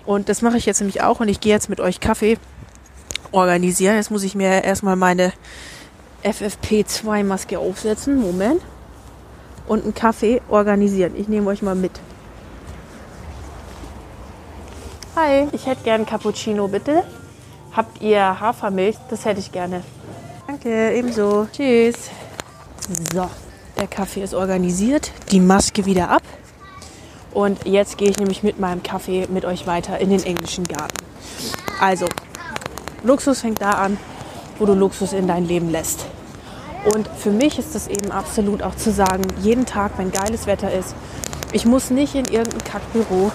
Und 0.05 0.29
das 0.29 0.41
mache 0.41 0.57
ich 0.57 0.65
jetzt 0.65 0.79
nämlich 0.79 1.01
auch 1.01 1.19
und 1.19 1.27
ich 1.27 1.39
gehe 1.39 1.53
jetzt 1.53 1.69
mit 1.69 1.79
euch 1.79 1.99
Kaffee 1.99 2.37
organisieren. 3.31 3.95
Jetzt 3.95 4.11
muss 4.11 4.23
ich 4.23 4.35
mir 4.35 4.63
erstmal 4.63 4.95
meine 4.95 5.33
FFP2-Maske 6.23 7.59
aufsetzen. 7.59 8.19
Moment. 8.19 8.61
Und 9.67 9.83
einen 9.83 9.93
Kaffee 9.93 10.41
organisieren. 10.49 11.13
Ich 11.17 11.27
nehme 11.27 11.49
euch 11.49 11.61
mal 11.61 11.75
mit. 11.75 11.91
Hi, 15.15 15.47
ich 15.51 15.65
hätte 15.65 15.83
gern 15.83 16.05
Cappuccino, 16.05 16.67
bitte. 16.67 17.03
Habt 17.75 18.01
ihr 18.01 18.39
Hafermilch? 18.39 18.95
Das 19.09 19.25
hätte 19.25 19.39
ich 19.39 19.51
gerne. 19.51 19.83
Danke, 20.47 20.93
ebenso. 20.93 21.47
Tschüss. 21.51 21.95
So, 23.13 23.29
der 23.77 23.87
Kaffee 23.87 24.23
ist 24.23 24.33
organisiert. 24.33 25.11
Die 25.31 25.39
Maske 25.39 25.85
wieder 25.85 26.09
ab. 26.09 26.23
Und 27.33 27.65
jetzt 27.65 27.97
gehe 27.97 28.09
ich 28.09 28.17
nämlich 28.17 28.43
mit 28.43 28.59
meinem 28.59 28.81
Kaffee 28.81 29.27
mit 29.29 29.43
euch 29.43 29.67
weiter 29.67 29.99
in 29.99 30.09
den 30.09 30.23
englischen 30.23 30.63
Garten. 30.63 30.97
Also, 31.81 32.05
Luxus 33.03 33.41
fängt 33.41 33.61
da 33.61 33.71
an, 33.71 33.97
wo 34.57 34.65
du 34.65 34.73
Luxus 34.73 35.13
in 35.13 35.27
dein 35.27 35.45
Leben 35.45 35.69
lässt. 35.69 36.05
Und 36.93 37.07
für 37.07 37.31
mich 37.31 37.59
ist 37.59 37.75
es 37.75 37.87
eben 37.87 38.11
absolut 38.11 38.63
auch 38.63 38.75
zu 38.75 38.91
sagen, 38.91 39.23
jeden 39.41 39.65
Tag, 39.65 39.91
wenn 39.97 40.11
geiles 40.11 40.47
Wetter 40.47 40.71
ist, 40.71 40.95
ich 41.51 41.65
muss 41.65 41.89
nicht 41.89 42.15
in 42.15 42.25
irgendein 42.25 42.63
Kackbüro. 42.63 43.31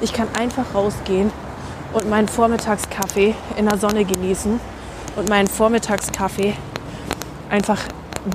Ich 0.00 0.12
kann 0.12 0.28
einfach 0.34 0.74
rausgehen 0.74 1.30
und 1.92 2.08
meinen 2.10 2.28
Vormittagskaffee 2.28 3.34
in 3.56 3.66
der 3.66 3.78
Sonne 3.78 4.04
genießen 4.04 4.58
und 5.16 5.28
meinen 5.28 5.48
Vormittagskaffee 5.48 6.54
einfach 7.50 7.80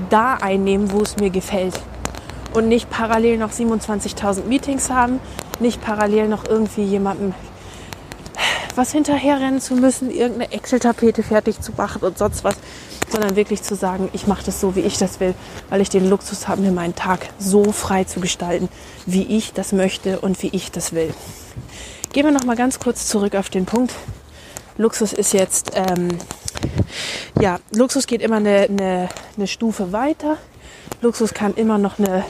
da 0.09 0.35
einnehmen, 0.35 0.91
wo 0.91 1.01
es 1.01 1.17
mir 1.17 1.29
gefällt. 1.29 1.79
Und 2.53 2.67
nicht 2.69 2.89
parallel 2.89 3.37
noch 3.37 3.51
27.000 3.51 4.45
Meetings 4.45 4.89
haben, 4.89 5.19
nicht 5.59 5.81
parallel 5.81 6.27
noch 6.27 6.45
irgendwie 6.45 6.83
jemandem 6.83 7.33
was 8.77 8.91
hinterherrennen 8.91 9.59
zu 9.59 9.75
müssen, 9.75 10.11
irgendeine 10.11 10.51
Excel-Tapete 10.51 11.23
fertig 11.23 11.61
zu 11.61 11.71
machen 11.73 12.03
und 12.03 12.17
sonst 12.17 12.43
was, 12.43 12.55
sondern 13.09 13.35
wirklich 13.35 13.63
zu 13.63 13.75
sagen, 13.75 14.09
ich 14.13 14.27
mache 14.27 14.45
das 14.45 14.61
so, 14.61 14.75
wie 14.75 14.81
ich 14.81 14.97
das 14.97 15.19
will, 15.19 15.33
weil 15.69 15.81
ich 15.81 15.89
den 15.89 16.09
Luxus 16.09 16.47
habe, 16.47 16.61
mir 16.61 16.71
meinen 16.71 16.95
Tag 16.95 17.29
so 17.39 17.71
frei 17.71 18.03
zu 18.03 18.19
gestalten, 18.19 18.69
wie 19.05 19.23
ich 19.23 19.53
das 19.53 19.71
möchte 19.71 20.19
und 20.19 20.41
wie 20.43 20.49
ich 20.49 20.71
das 20.71 20.93
will. 20.93 21.13
Gehen 22.13 22.25
wir 22.25 22.31
noch 22.31 22.45
mal 22.45 22.55
ganz 22.55 22.79
kurz 22.79 23.07
zurück 23.07 23.35
auf 23.35 23.49
den 23.49 23.65
Punkt. 23.65 23.93
Luxus 24.77 25.13
ist 25.13 25.33
jetzt, 25.33 25.71
ähm, 25.75 26.09
ja, 27.41 27.59
Luxus 27.73 28.07
geht 28.07 28.21
immer 28.21 28.37
eine, 28.37 28.67
eine, 28.69 29.09
eine 29.35 29.47
Stufe 29.47 29.91
weiter. 29.91 30.37
Luxus 31.01 31.33
kann 31.33 31.53
immer 31.55 31.77
noch 31.77 31.99
eine 31.99 32.23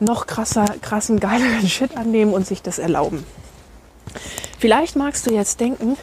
noch 0.00 0.26
krasser, 0.26 0.64
krassen, 0.80 1.20
geileren 1.20 1.68
Shit 1.68 1.96
annehmen 1.96 2.32
und 2.32 2.46
sich 2.46 2.62
das 2.62 2.78
erlauben. 2.78 3.24
Vielleicht 4.60 4.94
magst 4.94 5.26
du 5.26 5.32
jetzt 5.32 5.58
denken, 5.58 5.96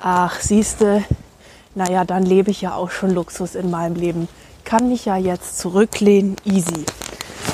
ach, 0.00 0.38
siehste, 0.38 1.02
naja, 1.74 2.04
dann 2.04 2.24
lebe 2.24 2.50
ich 2.50 2.60
ja 2.60 2.74
auch 2.74 2.90
schon 2.90 3.08
Luxus 3.08 3.54
in 3.54 3.70
meinem 3.70 3.94
Leben. 3.94 4.28
Kann 4.64 4.90
mich 4.90 5.06
ja 5.06 5.16
jetzt 5.16 5.58
zurücklehnen, 5.58 6.36
easy. 6.44 6.84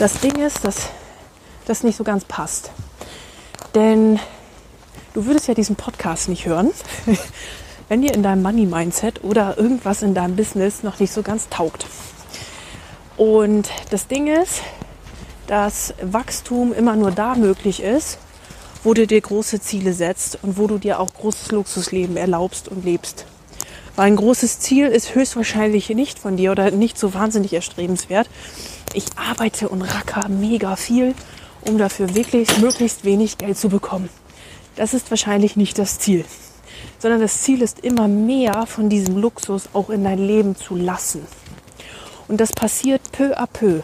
Das 0.01 0.19
Ding 0.19 0.35
ist, 0.35 0.65
dass 0.65 0.89
das 1.67 1.85
nicht 1.85 1.95
so 1.95 2.03
ganz 2.03 2.25
passt. 2.25 2.73
Denn 3.77 4.19
du 5.15 5.27
würdest 5.27 5.47
ja 5.47 5.55
diesen 5.55 5.77
Podcast 5.77 6.29
nicht 6.29 6.45
hören, 6.45 6.73
wenn 7.89 8.03
dir 8.03 8.13
in 8.13 8.25
deinem 8.25 8.43
Money-Mindset 8.43 9.23
oder 9.23 9.57
irgendwas 9.57 10.03
in 10.03 10.13
deinem 10.13 10.35
Business 10.35 10.83
noch 10.83 10.99
nicht 10.99 11.13
so 11.13 11.23
ganz 11.23 11.49
taugt. 11.51 11.87
Und 13.17 13.71
das 13.91 14.09
Ding 14.09 14.27
ist, 14.27 14.63
dass 15.47 15.95
Wachstum 16.03 16.73
immer 16.73 16.97
nur 16.97 17.13
da 17.13 17.37
möglich 17.37 17.81
ist, 17.81 18.19
wo 18.87 18.95
du 18.95 19.05
dir 19.05 19.21
große 19.21 19.61
Ziele 19.61 19.93
setzt 19.93 20.39
und 20.43 20.59
wo 20.59 20.69
du 20.69 20.79
dir 20.79 21.01
auch 21.01 21.13
großes 21.13 21.51
Luxusleben 21.51 22.17
erlaubst 22.17 22.69
und 22.69 22.85
lebst. 22.85 23.27
Weil 23.97 24.07
ein 24.07 24.15
großes 24.15 24.61
Ziel 24.61 24.87
ist 24.87 25.17
höchstwahrscheinlich 25.17 25.89
nicht 25.89 26.21
von 26.21 26.37
dir 26.37 26.53
oder 26.53 26.71
nicht 26.71 26.97
so 26.97 27.13
wahnsinnig 27.13 27.53
erstrebenswert. 27.53 28.31
Ich 28.95 29.07
arbeite 29.17 29.71
und 29.71 29.83
racker 29.83 30.29
mega 30.29 30.77
viel, 30.77 31.17
um 31.63 31.79
dafür 31.79 32.15
wirklich 32.15 32.59
möglichst 32.59 33.05
wenig 33.05 33.39
Geld 33.39 33.59
zu 33.59 33.71
bekommen. 33.71 34.09
Das 34.77 34.95
ist 34.95 35.11
wahrscheinlich 35.11 35.57
nicht 35.57 35.81
das 35.81 35.99
Ziel. 35.99 36.25
Sondern 37.01 37.21
das 37.21 37.41
Ziel 37.41 37.63
ist 37.63 37.81
immer 37.81 38.07
mehr 38.07 38.67
von 38.67 38.89
diesem 38.89 39.17
Luxus 39.17 39.69
auch 39.73 39.91
in 39.91 40.05
dein 40.05 40.25
Leben 40.25 40.55
zu 40.55 40.77
lassen. 40.77 41.27
Und 42.29 42.41
das 42.41 42.53
passiert 42.53 43.03
peu 43.11 43.37
à 43.37 43.49
peu. 43.49 43.81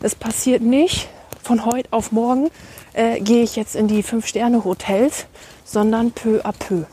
Das 0.00 0.14
passiert 0.14 0.62
nicht 0.62 1.08
von 1.42 1.66
heute 1.66 1.88
auf 1.92 2.10
morgen, 2.10 2.48
äh, 2.94 3.20
gehe 3.20 3.42
ich 3.42 3.56
jetzt 3.56 3.76
in 3.76 3.88
die 3.88 4.02
Fünf-Sterne-Hotels, 4.02 5.26
sondern 5.64 6.12
peu 6.12 6.40
à 6.44 6.52
peu. 6.52 6.84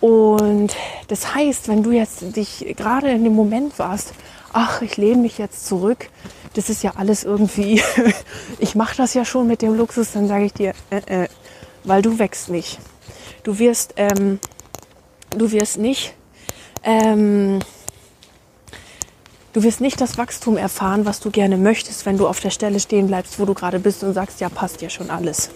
Und 0.00 0.76
das 1.08 1.34
heißt, 1.34 1.68
wenn 1.68 1.82
du 1.82 1.90
jetzt 1.90 2.36
dich 2.36 2.74
gerade 2.76 3.10
in 3.10 3.24
dem 3.24 3.34
Moment 3.34 3.78
warst, 3.78 4.12
ach, 4.52 4.82
ich 4.82 4.96
lehne 4.96 5.22
mich 5.22 5.38
jetzt 5.38 5.66
zurück, 5.66 6.10
das 6.54 6.70
ist 6.70 6.82
ja 6.82 6.92
alles 6.96 7.24
irgendwie, 7.24 7.82
ich 8.58 8.74
mache 8.74 8.96
das 8.96 9.14
ja 9.14 9.24
schon 9.24 9.46
mit 9.46 9.62
dem 9.62 9.76
Luxus, 9.76 10.12
dann 10.12 10.28
sage 10.28 10.44
ich 10.44 10.52
dir, 10.52 10.72
äh, 10.90 11.24
äh, 11.24 11.28
weil 11.84 12.02
du 12.02 12.18
wächst 12.18 12.50
nicht. 12.50 12.78
Du 13.42 13.58
wirst, 13.58 13.94
ähm, 13.96 14.38
du 15.30 15.50
wirst 15.50 15.78
nicht 15.78 16.14
ähm, 16.82 17.58
Du 19.56 19.62
wirst 19.62 19.80
nicht 19.80 20.02
das 20.02 20.18
Wachstum 20.18 20.58
erfahren, 20.58 21.06
was 21.06 21.20
du 21.20 21.30
gerne 21.30 21.56
möchtest, 21.56 22.04
wenn 22.04 22.18
du 22.18 22.28
auf 22.28 22.40
der 22.40 22.50
Stelle 22.50 22.78
stehen 22.78 23.06
bleibst, 23.06 23.40
wo 23.40 23.46
du 23.46 23.54
gerade 23.54 23.78
bist 23.78 24.04
und 24.04 24.12
sagst, 24.12 24.38
ja, 24.38 24.50
passt 24.50 24.82
ja 24.82 24.90
schon 24.90 25.08
alles. 25.08 25.48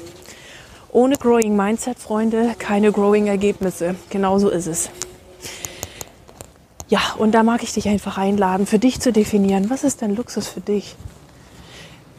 Ohne 0.91 1.17
Growing 1.17 1.55
Mindset, 1.55 1.99
Freunde, 1.99 2.55
keine 2.59 2.93
Growing 2.93 3.27
Ergebnisse. 3.27 3.97
Genauso 4.09 4.49
ist 4.49 4.69
es. 4.69 4.89
Ja, 6.89 7.01
und 7.19 7.33
da 7.33 7.43
mag 7.43 7.63
ich 7.63 7.75
dich 7.75 7.89
einfach 7.89 8.17
einladen, 8.17 8.65
für 8.65 8.79
dich 8.79 9.01
zu 9.01 9.13
definieren, 9.13 9.69
was 9.69 9.85
ist 9.85 10.01
denn 10.01 10.17
Luxus 10.17 10.49
für 10.49 10.63
dich? 10.63 10.97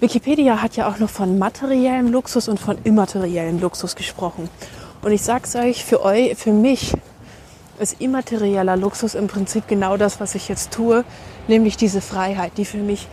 Wikipedia 0.02 0.62
hat 0.62 0.76
ja 0.76 0.88
auch 0.88 1.00
noch 1.00 1.10
von 1.10 1.40
materiellem 1.40 2.12
Luxus 2.12 2.48
und 2.48 2.60
von 2.60 2.78
immateriellem 2.84 3.60
Luxus 3.60 3.96
gesprochen. 3.96 4.50
Und 5.02 5.14
ich 5.14 5.24
sag's 5.24 5.56
euch, 5.56 5.84
für 5.84 6.06
euch, 6.06 6.38
für 6.38 6.54
mich 6.54 6.94
ist 7.82 8.00
immaterieller 8.00 8.78
Luxus 8.78 9.16
im 9.16 9.28
Prinzip 9.28 9.68
genau 9.68 9.98
das, 9.98 10.20
was 10.20 10.36
ich 10.36 10.48
jetzt 10.48 10.72
tue, 10.72 11.04
nämlich 11.48 11.78
diese 11.78 12.00
Freiheit, 12.00 12.54
die 12.58 12.66
für 12.66 12.78
mich 12.78 13.08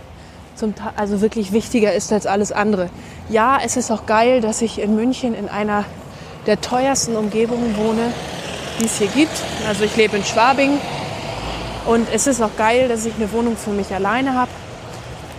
zum 0.54 0.74
also 0.96 1.20
wirklich 1.20 1.52
wichtiger 1.52 1.94
ist 1.94 2.12
als 2.12 2.26
alles 2.26 2.52
andere. 2.52 2.90
Ja, 3.28 3.58
es 3.64 3.76
ist 3.76 3.90
auch 3.90 4.06
geil, 4.06 4.40
dass 4.40 4.60
ich 4.60 4.80
in 4.80 4.94
München 4.94 5.34
in 5.34 5.48
einer 5.48 5.84
der 6.46 6.60
teuersten 6.60 7.16
Umgebungen 7.16 7.76
wohne, 7.76 8.12
die 8.80 8.84
es 8.84 8.98
hier 8.98 9.06
gibt. 9.08 9.42
Also 9.66 9.84
ich 9.84 9.96
lebe 9.96 10.16
in 10.16 10.24
Schwabing 10.24 10.78
und 11.86 12.06
es 12.12 12.26
ist 12.26 12.42
auch 12.42 12.56
geil, 12.56 12.88
dass 12.88 13.06
ich 13.06 13.14
eine 13.14 13.32
Wohnung 13.32 13.56
für 13.56 13.70
mich 13.70 13.94
alleine 13.94 14.34
habe. 14.34 14.50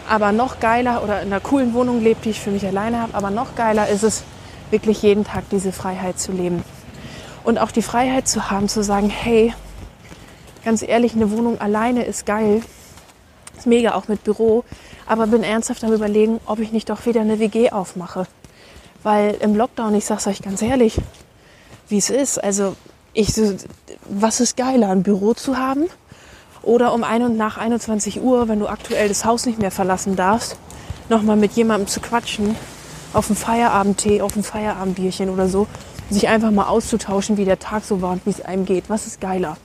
Aber 0.09 0.31
noch 0.31 0.59
geiler 0.59 1.03
oder 1.03 1.21
in 1.21 1.27
einer 1.27 1.39
coolen 1.39 1.73
Wohnung 1.75 2.01
lebe, 2.01 2.19
die 2.23 2.31
ich 2.31 2.39
für 2.39 2.49
mich 2.49 2.65
alleine 2.65 3.01
habe. 3.01 3.13
Aber 3.13 3.29
noch 3.29 3.55
geiler 3.55 3.87
ist 3.89 4.03
es, 4.03 4.23
wirklich 4.71 5.01
jeden 5.01 5.23
Tag 5.23 5.43
diese 5.51 5.71
Freiheit 5.71 6.19
zu 6.19 6.31
leben. 6.31 6.63
Und 7.43 7.57
auch 7.57 7.71
die 7.71 7.81
Freiheit 7.81 8.27
zu 8.27 8.49
haben, 8.49 8.69
zu 8.69 8.83
sagen, 8.83 9.09
hey, 9.09 9.53
ganz 10.63 10.81
ehrlich, 10.81 11.13
eine 11.13 11.31
Wohnung 11.31 11.59
alleine 11.59 12.03
ist 12.03 12.25
geil. 12.25 12.61
Ist 13.57 13.67
mega 13.67 13.95
auch 13.95 14.07
mit 14.07 14.23
Büro. 14.23 14.63
Aber 15.05 15.27
bin 15.27 15.43
ernsthaft 15.43 15.83
am 15.83 15.93
überlegen, 15.93 16.39
ob 16.45 16.59
ich 16.59 16.71
nicht 16.71 16.89
doch 16.89 17.05
wieder 17.05 17.21
eine 17.21 17.39
WG 17.39 17.71
aufmache. 17.71 18.27
Weil 19.03 19.35
im 19.39 19.55
Lockdown, 19.55 19.95
ich 19.95 20.05
sag's 20.05 20.27
euch 20.27 20.41
ganz 20.41 20.61
ehrlich, 20.61 20.97
wie 21.87 21.97
es 21.97 22.09
ist. 22.09 22.43
Also 22.43 22.75
ich, 23.13 23.33
was 24.07 24.39
ist 24.39 24.57
geiler, 24.57 24.89
ein 24.89 25.03
Büro 25.03 25.33
zu 25.33 25.57
haben 25.57 25.85
oder 26.61 26.93
um 26.93 27.03
ein 27.03 27.23
und 27.23 27.37
nach 27.37 27.57
21 27.57 28.21
Uhr, 28.21 28.47
wenn 28.47 28.59
du 28.59 28.67
aktuell 28.67 29.07
das 29.07 29.25
Haus 29.25 29.45
nicht 29.45 29.59
mehr 29.59 29.71
verlassen 29.71 30.15
darfst, 30.15 30.57
nochmal 31.09 31.37
mit 31.37 31.53
jemandem 31.53 31.87
zu 31.87 31.99
quatschen, 32.01 32.55
auf 33.13 33.27
dem 33.27 33.35
Feierabendtee, 33.35 34.21
auf 34.21 34.33
dem 34.33 34.43
Feierabendbierchen 34.43 35.29
oder 35.29 35.47
so, 35.47 35.67
sich 36.09 36.27
einfach 36.27 36.51
mal 36.51 36.67
auszutauschen, 36.67 37.37
wie 37.37 37.45
der 37.45 37.59
Tag 37.59 37.83
so 37.83 38.01
war 38.01 38.11
und 38.11 38.25
wie 38.25 38.31
es 38.31 38.41
einem 38.41 38.65
geht. 38.65 38.89
Was 38.89 39.05
ist 39.05 39.21
geiler? 39.21 39.57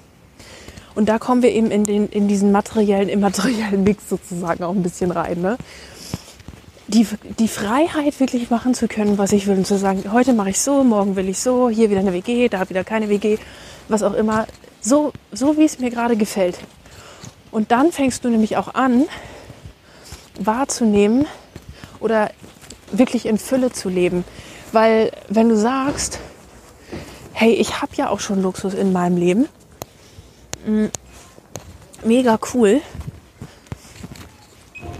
Und 0.94 1.08
da 1.08 1.18
kommen 1.18 1.42
wir 1.42 1.50
eben 1.50 1.70
in, 1.70 1.84
den, 1.84 2.08
in 2.08 2.28
diesen 2.28 2.52
materiellen, 2.52 3.08
immateriellen 3.08 3.82
Mix 3.82 4.08
sozusagen 4.08 4.62
auch 4.62 4.74
ein 4.74 4.82
bisschen 4.82 5.10
rein. 5.10 5.40
Ne? 5.40 5.56
Die, 6.86 7.06
die 7.38 7.48
Freiheit 7.48 8.20
wirklich 8.20 8.50
machen 8.50 8.74
zu 8.74 8.86
können, 8.86 9.18
was 9.18 9.32
ich 9.32 9.46
will 9.46 9.56
und 9.56 9.66
zu 9.66 9.78
sagen, 9.78 10.04
heute 10.12 10.34
mache 10.34 10.50
ich 10.50 10.60
so, 10.60 10.84
morgen 10.84 11.16
will 11.16 11.28
ich 11.28 11.40
so, 11.40 11.68
hier 11.68 11.90
wieder 11.90 12.00
eine 12.00 12.12
WG, 12.12 12.48
da 12.48 12.68
wieder 12.68 12.84
keine 12.84 13.08
WG, 13.08 13.38
was 13.88 14.02
auch 14.02 14.14
immer, 14.14 14.46
so, 14.80 15.12
so 15.32 15.56
wie 15.56 15.64
es 15.64 15.78
mir 15.78 15.90
gerade 15.90 16.16
gefällt. 16.16 16.58
Und 17.50 17.72
dann 17.72 17.90
fängst 17.90 18.24
du 18.24 18.28
nämlich 18.28 18.56
auch 18.56 18.74
an, 18.74 19.06
wahrzunehmen 20.38 21.26
oder 22.00 22.30
wirklich 22.92 23.26
in 23.26 23.38
Fülle 23.38 23.72
zu 23.72 23.88
leben. 23.88 24.24
Weil 24.72 25.12
wenn 25.28 25.48
du 25.48 25.56
sagst, 25.56 26.18
hey, 27.34 27.52
ich 27.52 27.82
habe 27.82 27.92
ja 27.96 28.08
auch 28.08 28.20
schon 28.20 28.40
Luxus 28.40 28.74
in 28.74 28.92
meinem 28.92 29.16
Leben, 29.16 29.48
mm, 30.66 30.86
mega 32.04 32.38
cool, 32.54 32.80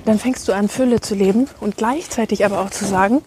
dann 0.05 0.19
fängst 0.19 0.47
du 0.49 0.53
an, 0.53 0.69
Fülle 0.69 1.01
zu 1.01 1.15
leben 1.15 1.49
und 1.61 1.77
gleichzeitig 1.77 2.45
aber 2.45 2.61
auch 2.61 2.71
zu 2.71 2.85
sagen 2.85 3.23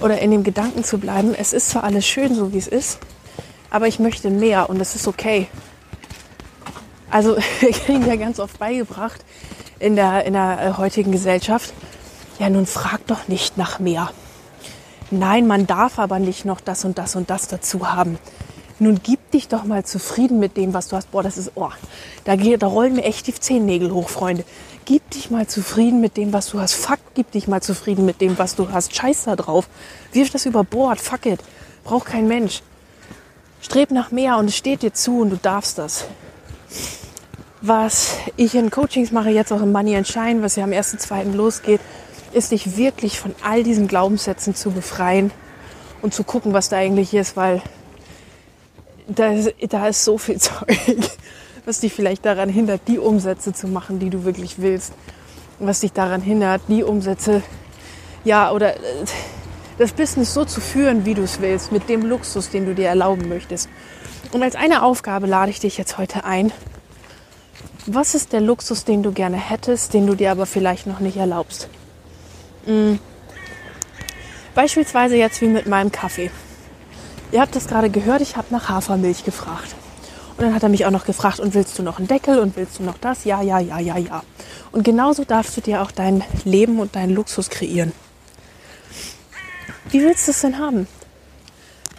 oder 0.00 0.18
in 0.18 0.32
dem 0.32 0.44
Gedanken 0.44 0.84
zu 0.84 0.98
bleiben, 0.98 1.34
es 1.34 1.52
ist 1.52 1.70
zwar 1.70 1.84
alles 1.84 2.06
schön, 2.06 2.34
so 2.34 2.52
wie 2.52 2.58
es 2.58 2.66
ist, 2.66 2.98
aber 3.70 3.86
ich 3.86 4.00
möchte 4.00 4.28
mehr 4.28 4.68
und 4.68 4.80
es 4.80 4.94
ist 4.94 5.06
okay. 5.06 5.46
Also 7.10 7.36
wir 7.60 7.70
kriegen 7.70 8.06
ja 8.06 8.16
ganz 8.16 8.40
oft 8.40 8.58
beigebracht 8.58 9.24
in 9.78 9.94
der, 9.94 10.24
in 10.24 10.32
der 10.32 10.60
äh, 10.60 10.78
heutigen 10.78 11.12
Gesellschaft, 11.12 11.72
ja 12.40 12.50
nun 12.50 12.66
frag 12.66 13.06
doch 13.06 13.28
nicht 13.28 13.56
nach 13.56 13.78
mehr. 13.78 14.10
Nein, 15.10 15.46
man 15.46 15.66
darf 15.66 15.98
aber 15.98 16.18
nicht 16.18 16.44
noch 16.44 16.60
das 16.60 16.84
und 16.84 16.98
das 16.98 17.16
und 17.16 17.30
das 17.30 17.48
dazu 17.48 17.92
haben. 17.92 18.18
Nun 18.78 19.00
gib 19.02 19.30
dich 19.30 19.48
doch 19.48 19.64
mal 19.64 19.84
zufrieden 19.84 20.38
mit 20.38 20.56
dem, 20.56 20.74
was 20.74 20.88
du 20.88 20.96
hast. 20.96 21.10
Boah, 21.10 21.22
das 21.22 21.38
ist, 21.38 21.52
oh, 21.54 21.70
da, 22.24 22.36
da 22.36 22.66
rollen 22.66 22.94
mir 22.94 23.04
echt 23.04 23.26
die 23.26 23.34
Zehennägel 23.34 23.92
hoch, 23.92 24.10
Freunde. 24.10 24.44
Gib 24.84 25.08
dich 25.10 25.30
mal 25.30 25.46
zufrieden 25.46 26.00
mit 26.00 26.16
dem, 26.16 26.32
was 26.32 26.50
du 26.50 26.60
hast. 26.60 26.74
Fuck, 26.74 26.98
gib 27.14 27.30
dich 27.32 27.48
mal 27.48 27.62
zufrieden 27.62 28.04
mit 28.04 28.20
dem, 28.20 28.38
was 28.38 28.54
du 28.54 28.70
hast. 28.70 28.94
Scheiß 28.94 29.24
da 29.24 29.36
drauf. 29.36 29.68
Wirf 30.12 30.30
das 30.30 30.44
über 30.44 30.62
Bord. 30.62 31.00
Fuck 31.00 31.26
it. 31.26 31.40
Braucht 31.84 32.06
kein 32.06 32.28
Mensch. 32.28 32.62
Streb 33.62 33.90
nach 33.90 34.10
mehr 34.10 34.36
und 34.36 34.46
es 34.46 34.56
steht 34.56 34.82
dir 34.82 34.92
zu 34.92 35.20
und 35.20 35.30
du 35.30 35.36
darfst 35.36 35.78
das 35.78 36.04
was 37.66 38.16
ich 38.36 38.54
in 38.54 38.70
Coachings 38.70 39.10
mache, 39.10 39.30
jetzt 39.30 39.52
auch 39.52 39.62
im 39.62 39.72
Money 39.72 39.96
and 39.96 40.06
Shine, 40.06 40.42
was 40.42 40.56
ja 40.56 40.64
am 40.64 40.70
1.2. 40.70 41.32
losgeht, 41.32 41.80
ist 42.36 42.52
dich 42.52 42.76
wirklich 42.76 43.18
von 43.18 43.34
all 43.42 43.62
diesen 43.62 43.88
Glaubenssätzen 43.88 44.54
zu 44.54 44.70
befreien 44.70 45.30
und 46.02 46.12
zu 46.12 46.22
gucken, 46.22 46.52
was 46.52 46.68
da 46.68 46.76
eigentlich 46.76 47.14
ist, 47.14 47.34
weil 47.34 47.62
da 49.08 49.32
ist, 49.32 49.54
da 49.70 49.88
ist 49.88 50.04
so 50.04 50.18
viel 50.18 50.36
Zeug, 50.40 50.78
was 51.64 51.80
dich 51.80 51.94
vielleicht 51.94 52.26
daran 52.26 52.50
hindert, 52.50 52.82
die 52.88 52.98
Umsätze 52.98 53.54
zu 53.54 53.68
machen, 53.68 53.98
die 54.00 54.10
du 54.10 54.24
wirklich 54.24 54.58
willst. 54.58 54.92
Was 55.58 55.80
dich 55.80 55.92
daran 55.92 56.20
hindert, 56.20 56.60
die 56.68 56.84
Umsätze, 56.84 57.42
ja, 58.24 58.52
oder 58.52 58.76
äh, 58.76 58.80
das 59.78 59.92
Business 59.92 60.34
so 60.34 60.44
zu 60.44 60.60
führen, 60.60 61.06
wie 61.06 61.14
du 61.14 61.22
es 61.22 61.40
willst, 61.40 61.72
mit 61.72 61.88
dem 61.88 62.04
Luxus, 62.04 62.50
den 62.50 62.66
du 62.66 62.74
dir 62.74 62.88
erlauben 62.88 63.30
möchtest. 63.30 63.70
Und 64.32 64.42
als 64.42 64.54
eine 64.54 64.82
Aufgabe 64.82 65.26
lade 65.26 65.50
ich 65.50 65.60
dich 65.60 65.78
jetzt 65.78 65.96
heute 65.96 66.24
ein, 66.24 66.52
was 67.86 68.14
ist 68.14 68.34
der 68.34 68.42
Luxus, 68.42 68.84
den 68.84 69.02
du 69.02 69.12
gerne 69.12 69.38
hättest, 69.38 69.94
den 69.94 70.06
du 70.06 70.14
dir 70.14 70.32
aber 70.32 70.44
vielleicht 70.44 70.86
noch 70.86 71.00
nicht 71.00 71.16
erlaubst? 71.16 71.70
Mhm. 72.66 72.98
Beispielsweise 74.54 75.16
jetzt 75.16 75.40
wie 75.40 75.48
mit 75.48 75.66
meinem 75.66 75.92
Kaffee. 75.92 76.30
Ihr 77.32 77.40
habt 77.40 77.56
das 77.56 77.66
gerade 77.66 77.90
gehört, 77.90 78.20
ich 78.20 78.36
habe 78.36 78.48
nach 78.50 78.68
Hafermilch 78.68 79.24
gefragt. 79.24 79.74
Und 80.36 80.44
dann 80.44 80.54
hat 80.54 80.62
er 80.62 80.68
mich 80.68 80.84
auch 80.84 80.90
noch 80.90 81.06
gefragt, 81.06 81.40
und 81.40 81.54
willst 81.54 81.78
du 81.78 81.82
noch 81.82 81.98
einen 81.98 82.08
Deckel 82.08 82.38
und 82.38 82.56
willst 82.56 82.78
du 82.78 82.82
noch 82.82 82.98
das? 82.98 83.24
Ja, 83.24 83.42
ja, 83.42 83.58
ja, 83.58 83.78
ja, 83.78 83.96
ja. 83.96 84.22
Und 84.70 84.84
genauso 84.84 85.24
darfst 85.24 85.56
du 85.56 85.60
dir 85.60 85.82
auch 85.82 85.90
dein 85.90 86.22
Leben 86.44 86.78
und 86.78 86.94
deinen 86.94 87.14
Luxus 87.14 87.48
kreieren. 87.48 87.92
Wie 89.90 90.02
willst 90.02 90.26
du 90.26 90.32
es 90.32 90.40
denn 90.40 90.58
haben? 90.58 90.86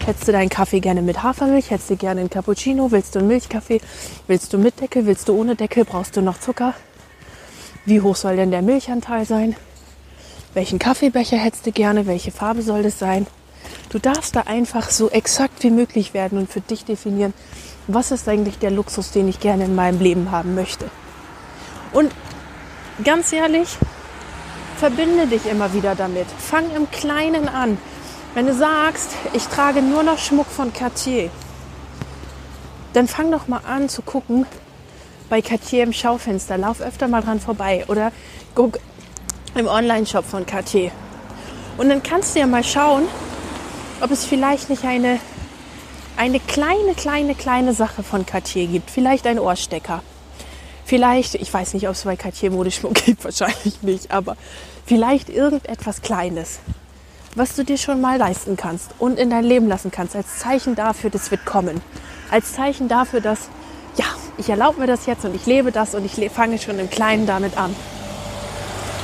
Hättest 0.05 0.27
du 0.27 0.31
deinen 0.31 0.49
Kaffee 0.49 0.79
gerne 0.79 1.01
mit 1.01 1.23
Hafermilch? 1.23 1.71
Hättest 1.71 1.89
du 1.89 1.95
gerne 1.95 2.21
einen 2.21 2.29
Cappuccino? 2.29 2.91
Willst 2.91 3.15
du 3.15 3.19
einen 3.19 3.27
Milchkaffee? 3.27 3.81
Willst 4.27 4.53
du 4.53 4.57
mit 4.57 4.79
Deckel? 4.79 5.05
Willst 5.05 5.27
du 5.27 5.39
ohne 5.39 5.55
Deckel? 5.55 5.83
Brauchst 5.83 6.15
du 6.15 6.21
noch 6.21 6.39
Zucker? 6.39 6.73
Wie 7.85 8.01
hoch 8.01 8.15
soll 8.15 8.35
denn 8.35 8.51
der 8.51 8.61
Milchanteil 8.61 9.25
sein? 9.25 9.55
Welchen 10.57 10.79
Kaffeebecher 10.79 11.37
hättest 11.37 11.67
du 11.67 11.71
gerne? 11.71 12.07
Welche 12.07 12.31
Farbe 12.31 12.63
soll 12.63 12.81
das 12.81 12.97
sein? 12.97 13.27
Du 13.91 13.99
darfst 13.99 14.35
da 14.35 14.41
einfach 14.47 14.89
so 14.89 15.07
exakt 15.11 15.61
wie 15.61 15.69
möglich 15.69 16.15
werden 16.15 16.39
und 16.39 16.49
für 16.49 16.61
dich 16.61 16.83
definieren, 16.83 17.35
was 17.85 18.09
ist 18.09 18.27
eigentlich 18.27 18.57
der 18.57 18.71
Luxus, 18.71 19.11
den 19.11 19.27
ich 19.27 19.39
gerne 19.39 19.65
in 19.65 19.75
meinem 19.75 19.99
Leben 19.99 20.31
haben 20.31 20.55
möchte. 20.55 20.89
Und 21.93 22.11
ganz 23.03 23.31
ehrlich, 23.33 23.77
verbinde 24.77 25.27
dich 25.27 25.45
immer 25.45 25.75
wieder 25.75 25.93
damit. 25.93 26.25
Fang 26.39 26.75
im 26.75 26.89
Kleinen 26.89 27.47
an. 27.47 27.77
Wenn 28.33 28.47
du 28.47 28.55
sagst, 28.55 29.11
ich 29.33 29.45
trage 29.45 29.83
nur 29.83 30.01
noch 30.01 30.17
Schmuck 30.17 30.47
von 30.47 30.73
Cartier, 30.73 31.29
dann 32.93 33.07
fang 33.07 33.31
doch 33.31 33.47
mal 33.47 33.61
an 33.63 33.89
zu 33.89 34.01
gucken 34.01 34.47
bei 35.29 35.39
Cartier 35.43 35.83
im 35.83 35.93
Schaufenster. 35.93 36.57
Lauf 36.57 36.81
öfter 36.81 37.07
mal 37.07 37.21
dran 37.21 37.39
vorbei 37.39 37.85
oder 37.87 38.11
guck 38.55 38.79
im 39.57 39.67
Online-Shop 39.67 40.25
von 40.25 40.45
Cartier. 40.45 40.91
Und 41.77 41.89
dann 41.89 42.03
kannst 42.03 42.35
du 42.35 42.39
ja 42.39 42.47
mal 42.47 42.63
schauen, 42.63 43.03
ob 44.01 44.11
es 44.11 44.25
vielleicht 44.25 44.69
nicht 44.69 44.85
eine, 44.85 45.19
eine 46.15 46.39
kleine, 46.39 46.93
kleine, 46.95 47.35
kleine 47.35 47.73
Sache 47.73 48.03
von 48.03 48.25
Cartier 48.25 48.67
gibt. 48.67 48.89
Vielleicht 48.89 49.27
ein 49.27 49.39
Ohrstecker. 49.39 50.01
Vielleicht, 50.85 51.35
ich 51.35 51.53
weiß 51.53 51.73
nicht, 51.73 51.87
ob 51.87 51.95
es 51.95 52.03
bei 52.03 52.15
Cartier 52.15 52.51
Modeschmuck 52.51 52.93
gibt, 53.05 53.23
wahrscheinlich 53.23 53.81
nicht, 53.81 54.11
aber 54.11 54.37
vielleicht 54.85 55.29
irgendetwas 55.29 56.01
Kleines 56.01 56.59
was 57.37 57.55
du 57.55 57.63
dir 57.63 57.77
schon 57.77 58.01
mal 58.01 58.17
leisten 58.17 58.57
kannst 58.57 58.91
und 58.97 59.19
in 59.19 59.29
dein 59.29 59.43
Leben 59.43 59.67
lassen 59.67 59.91
kannst, 59.91 60.15
als 60.15 60.39
Zeichen 60.39 60.75
dafür, 60.75 61.09
das 61.09 61.29
wird 61.29 61.45
kommen. 61.45 61.81
Als 62.31 62.53
Zeichen 62.53 62.87
dafür, 62.87 63.21
dass, 63.21 63.49
ja, 63.95 64.05
ich 64.37 64.49
erlaube 64.49 64.79
mir 64.79 64.87
das 64.87 65.05
jetzt 65.05 65.23
und 65.23 65.35
ich 65.35 65.45
lebe 65.45 65.71
das 65.71 65.93
und 65.93 66.03
ich 66.03 66.31
fange 66.31 66.57
schon 66.57 66.79
im 66.79 66.89
Kleinen 66.89 67.27
damit 67.27 67.57
an. 67.57 67.75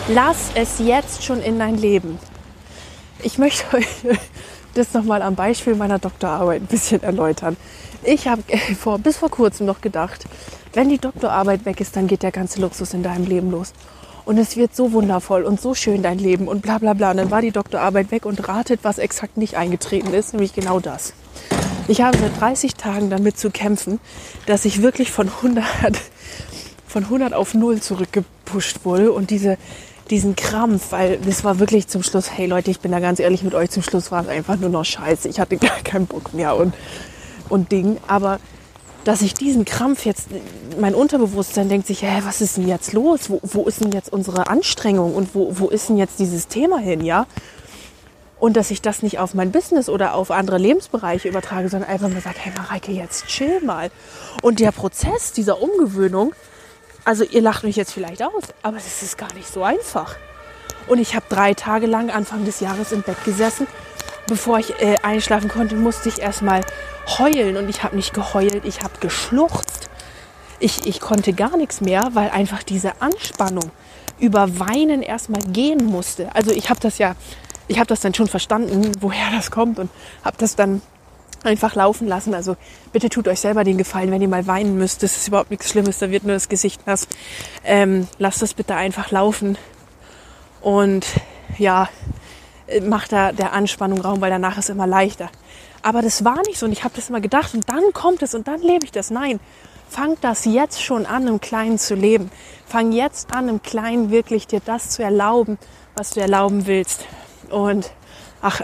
Lass 0.09 0.51
es 0.55 0.79
jetzt 0.79 1.23
schon 1.23 1.41
in 1.41 1.59
dein 1.59 1.77
Leben. 1.77 2.19
Ich 3.21 3.37
möchte 3.37 3.77
euch 3.77 3.87
das 4.73 4.93
nochmal 4.93 5.21
am 5.21 5.35
Beispiel 5.35 5.75
meiner 5.75 5.97
Doktorarbeit 5.97 6.61
ein 6.61 6.65
bisschen 6.65 7.01
erläutern. 7.01 7.55
Ich 8.03 8.27
habe 8.27 8.43
vor, 8.77 8.99
bis 8.99 9.17
vor 9.17 9.29
kurzem 9.29 9.65
noch 9.65 9.79
gedacht, 9.79 10.25
wenn 10.73 10.89
die 10.89 10.97
Doktorarbeit 10.97 11.63
weg 11.65 11.79
ist, 11.79 11.95
dann 11.95 12.07
geht 12.07 12.21
der 12.21 12.31
ganze 12.31 12.59
Luxus 12.59 12.93
in 12.93 13.01
deinem 13.01 13.25
Leben 13.25 13.49
los 13.49 13.71
und 14.25 14.37
es 14.37 14.57
wird 14.57 14.75
so 14.75 14.91
wundervoll 14.91 15.43
und 15.43 15.61
so 15.61 15.73
schön 15.73 16.03
dein 16.03 16.19
Leben 16.19 16.49
und 16.49 16.61
bla 16.63 16.79
bla 16.79 16.93
bla. 16.93 17.11
Und 17.11 17.17
dann 17.17 17.31
war 17.31 17.41
die 17.41 17.51
Doktorarbeit 17.51 18.11
weg 18.11 18.25
und 18.25 18.45
ratet, 18.45 18.81
was 18.83 18.97
exakt 18.97 19.37
nicht 19.37 19.55
eingetreten 19.55 20.13
ist, 20.13 20.33
nämlich 20.33 20.53
genau 20.53 20.81
das. 20.81 21.13
Ich 21.87 22.01
habe 22.01 22.17
seit 22.17 22.41
30 22.41 22.75
Tagen 22.75 23.09
damit 23.09 23.37
zu 23.37 23.51
kämpfen, 23.51 24.01
dass 24.47 24.65
ich 24.65 24.81
wirklich 24.81 25.11
von 25.11 25.29
100, 25.29 25.63
von 26.87 27.05
100 27.05 27.33
auf 27.33 27.53
0 27.53 27.79
zurückgepusht 27.79 28.79
wurde 28.83 29.13
und 29.13 29.29
diese, 29.29 29.57
diesen 30.09 30.35
Krampf, 30.35 30.91
weil 30.91 31.17
das 31.17 31.43
war 31.43 31.59
wirklich 31.59 31.87
zum 31.87 32.03
Schluss, 32.03 32.29
hey 32.31 32.45
Leute, 32.45 32.71
ich 32.71 32.79
bin 32.79 32.91
da 32.91 32.99
ganz 32.99 33.19
ehrlich 33.19 33.43
mit 33.43 33.53
euch, 33.53 33.69
zum 33.69 33.83
Schluss 33.83 34.11
war 34.11 34.21
es 34.21 34.27
einfach 34.27 34.57
nur 34.57 34.69
noch 34.69 34.85
scheiße. 34.85 35.27
Ich 35.29 35.39
hatte 35.39 35.57
gar 35.57 35.79
keinen 35.83 36.07
Bock 36.07 36.33
mehr 36.33 36.55
und, 36.55 36.73
und 37.49 37.71
Ding. 37.71 37.97
Aber 38.07 38.39
dass 39.03 39.21
ich 39.21 39.33
diesen 39.33 39.65
Krampf 39.65 40.05
jetzt, 40.05 40.29
mein 40.79 40.95
Unterbewusstsein 40.95 41.69
denkt 41.69 41.87
sich, 41.87 42.03
hä, 42.03 42.21
was 42.23 42.41
ist 42.41 42.57
denn 42.57 42.67
jetzt 42.67 42.93
los? 42.93 43.29
Wo, 43.29 43.39
wo 43.43 43.65
ist 43.65 43.83
denn 43.83 43.91
jetzt 43.91 44.11
unsere 44.11 44.47
Anstrengung 44.47 45.15
und 45.15 45.35
wo, 45.35 45.57
wo 45.59 45.67
ist 45.67 45.89
denn 45.89 45.97
jetzt 45.97 46.19
dieses 46.19 46.47
Thema 46.47 46.79
hin, 46.79 47.03
ja? 47.03 47.25
Und 48.39 48.57
dass 48.57 48.71
ich 48.71 48.81
das 48.81 49.03
nicht 49.03 49.19
auf 49.19 49.33
mein 49.33 49.53
Business 49.53 49.87
oder 49.87 50.15
auf 50.15 50.29
andere 50.29 50.57
Lebensbereiche 50.57 51.29
übertrage, 51.29 51.69
sondern 51.69 51.89
einfach 51.89 52.09
mal 52.09 52.19
sage, 52.19 52.39
hey 52.39 52.51
Mareike, 52.57 52.91
jetzt 52.91 53.27
chill 53.27 53.61
mal. 53.61 53.89
Und 54.41 54.59
der 54.59 54.73
Prozess 54.73 55.31
dieser 55.31 55.61
Umgewöhnung, 55.61 56.33
also 57.05 57.23
ihr 57.23 57.41
lacht 57.41 57.63
mich 57.63 57.75
jetzt 57.75 57.93
vielleicht 57.93 58.23
aus, 58.23 58.43
aber 58.61 58.77
das 58.77 59.01
ist 59.01 59.17
gar 59.17 59.33
nicht 59.33 59.47
so 59.47 59.63
einfach. 59.63 60.15
Und 60.87 60.99
ich 60.99 61.15
habe 61.15 61.25
drei 61.29 61.53
Tage 61.53 61.85
lang 61.85 62.09
Anfang 62.09 62.45
des 62.45 62.59
Jahres 62.59 62.91
im 62.91 63.01
Bett 63.01 63.23
gesessen. 63.23 63.67
Bevor 64.27 64.59
ich 64.59 64.79
äh, 64.81 64.97
einschlafen 65.03 65.49
konnte, 65.49 65.75
musste 65.75 66.09
ich 66.09 66.19
erstmal 66.19 66.61
heulen 67.17 67.57
und 67.57 67.69
ich 67.69 67.83
habe 67.83 67.95
nicht 67.95 68.13
geheult, 68.13 68.63
ich 68.65 68.81
habe 68.81 68.93
geschluchzt. 68.99 69.89
ich, 70.59 70.85
ich 70.85 71.01
konnte 71.01 71.33
gar 71.33 71.57
nichts 71.57 71.81
mehr, 71.81 72.09
weil 72.13 72.29
einfach 72.29 72.63
diese 72.63 73.01
Anspannung 73.01 73.71
über 74.19 74.59
Weinen 74.59 75.01
erstmal 75.01 75.41
gehen 75.41 75.85
musste. 75.85 76.33
Also 76.33 76.51
ich 76.51 76.69
habe 76.69 76.79
das 76.79 76.97
ja, 76.97 77.15
ich 77.67 77.79
habe 77.79 77.87
das 77.87 77.99
dann 77.99 78.13
schon 78.13 78.27
verstanden, 78.27 78.91
woher 79.01 79.29
das 79.31 79.51
kommt 79.51 79.79
und 79.79 79.89
habe 80.23 80.37
das 80.37 80.55
dann 80.55 80.81
einfach 81.45 81.75
laufen 81.75 82.07
lassen. 82.07 82.33
Also 82.33 82.55
bitte 82.91 83.09
tut 83.09 83.27
euch 83.27 83.39
selber 83.39 83.63
den 83.63 83.77
Gefallen, 83.77 84.11
wenn 84.11 84.21
ihr 84.21 84.27
mal 84.27 84.47
weinen 84.47 84.77
müsst. 84.77 85.03
Das 85.03 85.17
ist 85.17 85.27
überhaupt 85.27 85.51
nichts 85.51 85.69
Schlimmes, 85.69 85.99
da 85.99 86.09
wird 86.09 86.23
nur 86.23 86.33
das 86.33 86.49
Gesicht 86.49 86.85
nass. 86.87 87.07
Ähm, 87.63 88.07
lasst 88.17 88.41
das 88.41 88.53
bitte 88.53 88.75
einfach 88.75 89.11
laufen. 89.11 89.57
Und 90.61 91.05
ja, 91.57 91.89
macht 92.81 93.11
da 93.11 93.31
der 93.31 93.53
Anspannung 93.53 94.01
Raum, 94.01 94.21
weil 94.21 94.29
danach 94.29 94.57
ist 94.57 94.69
immer 94.69 94.87
leichter. 94.87 95.29
Aber 95.81 96.01
das 96.01 96.23
war 96.23 96.41
nicht 96.47 96.57
so 96.57 96.65
und 96.65 96.71
ich 96.71 96.83
habe 96.83 96.95
das 96.95 97.09
immer 97.09 97.21
gedacht 97.21 97.53
und 97.53 97.69
dann 97.69 97.91
kommt 97.93 98.23
es 98.23 98.33
und 98.33 98.47
dann 98.47 98.61
lebe 98.61 98.85
ich 98.85 98.91
das. 98.91 99.11
Nein, 99.11 99.39
fang 99.89 100.17
das 100.21 100.45
jetzt 100.45 100.81
schon 100.81 101.05
an, 101.05 101.27
im 101.27 101.41
Kleinen 101.41 101.77
zu 101.77 101.95
leben. 101.95 102.31
Fang 102.65 102.93
jetzt 102.93 103.35
an, 103.35 103.49
im 103.49 103.61
Kleinen 103.61 104.09
wirklich 104.09 104.47
dir 104.47 104.61
das 104.63 104.89
zu 104.89 105.03
erlauben, 105.03 105.57
was 105.95 106.11
du 106.11 106.21
erlauben 106.21 106.65
willst. 106.65 107.05
Und 107.49 107.91
ach, 108.41 108.61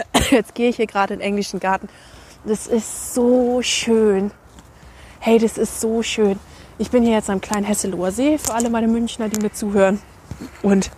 jetzt 0.30 0.54
gehe 0.54 0.68
ich 0.68 0.76
hier 0.76 0.86
gerade 0.86 1.14
in 1.14 1.20
den 1.20 1.26
englischen 1.26 1.60
Garten. 1.60 1.88
Das 2.44 2.66
ist 2.66 3.14
so 3.14 3.62
schön. 3.62 4.30
Hey, 5.20 5.38
das 5.38 5.58
ist 5.58 5.80
so 5.80 6.02
schön. 6.02 6.38
Ich 6.78 6.90
bin 6.90 7.04
hier 7.04 7.12
jetzt 7.12 7.30
am 7.30 7.40
kleinen 7.40 7.64
Hesseloher 7.64 8.10
See, 8.10 8.38
für 8.38 8.54
alle 8.54 8.70
meine 8.70 8.88
Münchner, 8.88 9.28
die 9.28 9.40
mir 9.40 9.52
zuhören. 9.52 10.00
Und 10.62 10.90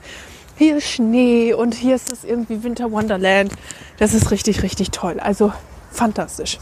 hier 0.57 0.78
ist 0.78 0.88
Schnee 0.88 1.52
und 1.52 1.74
hier 1.74 1.96
ist 1.96 2.12
es 2.12 2.24
irgendwie 2.24 2.62
Winter 2.62 2.90
Wonderland. 2.90 3.52
Das 3.98 4.14
ist 4.14 4.30
richtig, 4.30 4.62
richtig 4.62 4.90
toll. 4.90 5.20
Also 5.20 5.52
fantastisch. 5.90 6.59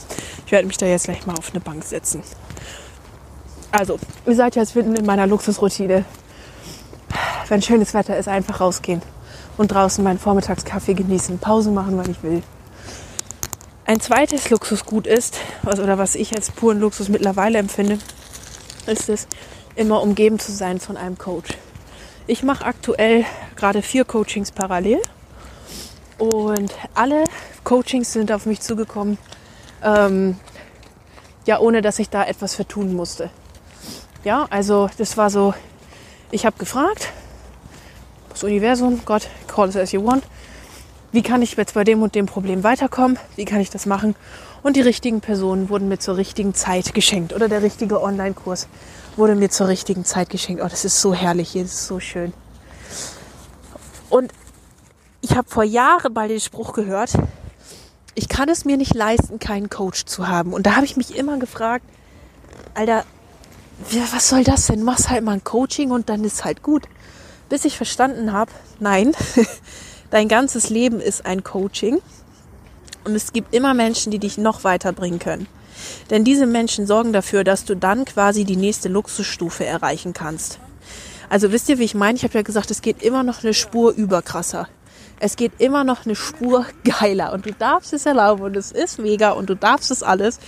Ich 0.46 0.52
werde 0.52 0.66
mich 0.66 0.78
da 0.78 0.86
jetzt 0.86 1.04
gleich 1.04 1.26
mal 1.26 1.36
auf 1.36 1.50
eine 1.50 1.60
Bank 1.60 1.84
setzen. 1.84 2.22
Also, 3.70 3.98
ihr 4.26 4.34
seid 4.34 4.56
jetzt 4.56 4.74
mitten 4.74 4.96
in 4.96 5.06
meiner 5.06 5.26
Luxusroutine. 5.26 6.04
Wenn 7.48 7.62
schönes 7.62 7.94
Wetter 7.94 8.16
ist, 8.16 8.28
einfach 8.28 8.60
rausgehen 8.60 9.02
und 9.56 9.72
draußen 9.72 10.02
meinen 10.02 10.18
Vormittagskaffee 10.18 10.94
genießen, 10.94 11.38
Pause 11.38 11.70
machen, 11.70 11.96
wann 11.96 12.10
ich 12.10 12.22
will. 12.22 12.42
Ein 13.84 14.00
zweites 14.00 14.48
Luxusgut 14.50 15.06
ist, 15.06 15.38
was, 15.62 15.80
oder 15.80 15.98
was 15.98 16.14
ich 16.14 16.34
als 16.34 16.50
puren 16.50 16.80
Luxus 16.80 17.08
mittlerweile 17.08 17.58
empfinde, 17.58 17.98
ist 18.86 19.08
es, 19.08 19.26
immer 19.74 20.02
umgeben 20.02 20.38
zu 20.38 20.52
sein 20.52 20.80
von 20.80 20.96
einem 20.96 21.18
Coach. 21.18 21.50
Ich 22.26 22.42
mache 22.42 22.64
aktuell 22.64 23.24
gerade 23.56 23.82
vier 23.82 24.04
Coachings 24.04 24.52
parallel 24.52 25.00
und 26.18 26.72
alle 26.94 27.24
Coachings 27.64 28.12
sind 28.12 28.30
auf 28.30 28.46
mich 28.46 28.60
zugekommen, 28.60 29.18
ähm, 29.82 30.36
ja, 31.46 31.58
ohne 31.58 31.82
dass 31.82 31.98
ich 31.98 32.08
da 32.08 32.24
etwas 32.24 32.54
für 32.54 32.66
tun 32.66 32.94
musste. 32.94 33.30
Ja, 34.22 34.46
also 34.50 34.88
das 34.98 35.16
war 35.16 35.30
so, 35.30 35.52
ich 36.30 36.46
habe 36.46 36.56
gefragt, 36.58 37.08
das 38.30 38.44
Universum, 38.44 39.00
Gott, 39.04 39.28
call 39.52 39.68
it 39.68 39.76
as 39.76 39.92
you 39.92 40.04
want, 40.04 40.24
wie 41.12 41.22
kann 41.22 41.42
ich 41.42 41.56
jetzt 41.56 41.74
bei 41.74 41.84
dem 41.84 42.02
und 42.02 42.14
dem 42.14 42.26
Problem 42.26 42.64
weiterkommen, 42.64 43.18
wie 43.36 43.44
kann 43.44 43.60
ich 43.60 43.70
das 43.70 43.86
machen 43.86 44.14
und 44.62 44.76
die 44.76 44.80
richtigen 44.80 45.20
Personen 45.20 45.68
wurden 45.68 45.88
mir 45.88 45.98
zur 45.98 46.16
richtigen 46.16 46.54
Zeit 46.54 46.94
geschenkt 46.94 47.32
oder 47.32 47.48
der 47.48 47.62
richtige 47.62 48.02
Online-Kurs 48.02 48.68
wurde 49.16 49.34
mir 49.34 49.50
zur 49.50 49.68
richtigen 49.68 50.04
Zeit 50.04 50.30
geschenkt. 50.30 50.62
Oh, 50.64 50.68
das 50.68 50.84
ist 50.84 51.00
so 51.00 51.12
herrlich 51.12 51.50
hier, 51.50 51.62
das 51.62 51.72
ist 51.72 51.86
so 51.86 52.00
schön. 52.00 52.32
Und 54.08 54.32
ich 55.20 55.36
habe 55.36 55.48
vor 55.48 55.64
Jahren 55.64 56.12
mal 56.12 56.28
den 56.28 56.40
Spruch 56.40 56.72
gehört, 56.72 57.12
ich 58.14 58.28
kann 58.28 58.48
es 58.48 58.64
mir 58.64 58.76
nicht 58.76 58.94
leisten, 58.94 59.38
keinen 59.38 59.70
Coach 59.70 60.04
zu 60.04 60.28
haben. 60.28 60.52
Und 60.52 60.66
da 60.66 60.76
habe 60.76 60.84
ich 60.84 60.96
mich 60.96 61.16
immer 61.16 61.38
gefragt, 61.38 61.84
Alter, 62.74 63.04
was 64.12 64.28
soll 64.28 64.44
das 64.44 64.66
denn? 64.66 64.82
Machst 64.82 65.10
halt 65.10 65.24
mal 65.24 65.32
ein 65.32 65.44
Coaching 65.44 65.90
und 65.90 66.08
dann 66.08 66.24
ist 66.24 66.44
halt 66.44 66.62
gut. 66.62 66.84
Bis 67.52 67.66
ich 67.66 67.76
verstanden 67.76 68.32
habe, 68.32 68.50
nein, 68.80 69.12
dein 70.10 70.26
ganzes 70.26 70.70
Leben 70.70 71.02
ist 71.02 71.26
ein 71.26 71.44
Coaching. 71.44 72.00
Und 73.04 73.14
es 73.14 73.34
gibt 73.34 73.54
immer 73.54 73.74
Menschen, 73.74 74.10
die 74.10 74.18
dich 74.18 74.38
noch 74.38 74.64
weiterbringen 74.64 75.18
können. 75.18 75.46
Denn 76.08 76.24
diese 76.24 76.46
Menschen 76.46 76.86
sorgen 76.86 77.12
dafür, 77.12 77.44
dass 77.44 77.66
du 77.66 77.74
dann 77.76 78.06
quasi 78.06 78.46
die 78.46 78.56
nächste 78.56 78.88
Luxusstufe 78.88 79.66
erreichen 79.66 80.14
kannst. 80.14 80.60
Also 81.28 81.52
wisst 81.52 81.68
ihr, 81.68 81.78
wie 81.78 81.84
ich 81.84 81.94
meine? 81.94 82.16
Ich 82.16 82.24
habe 82.24 82.32
ja 82.32 82.42
gesagt, 82.42 82.70
es 82.70 82.80
geht 82.80 83.02
immer 83.02 83.22
noch 83.22 83.42
eine 83.42 83.52
Spur 83.52 83.92
überkrasser. 83.92 84.66
Es 85.20 85.36
geht 85.36 85.52
immer 85.58 85.84
noch 85.84 86.06
eine 86.06 86.16
Spur 86.16 86.64
geiler 86.84 87.34
und 87.34 87.44
du 87.44 87.52
darfst 87.52 87.92
es 87.92 88.06
erlauben 88.06 88.44
und 88.44 88.56
es 88.56 88.72
ist 88.72 88.98
mega 88.98 89.32
und 89.32 89.50
du 89.50 89.56
darfst 89.56 89.90
es 89.90 90.02
alles. 90.02 90.40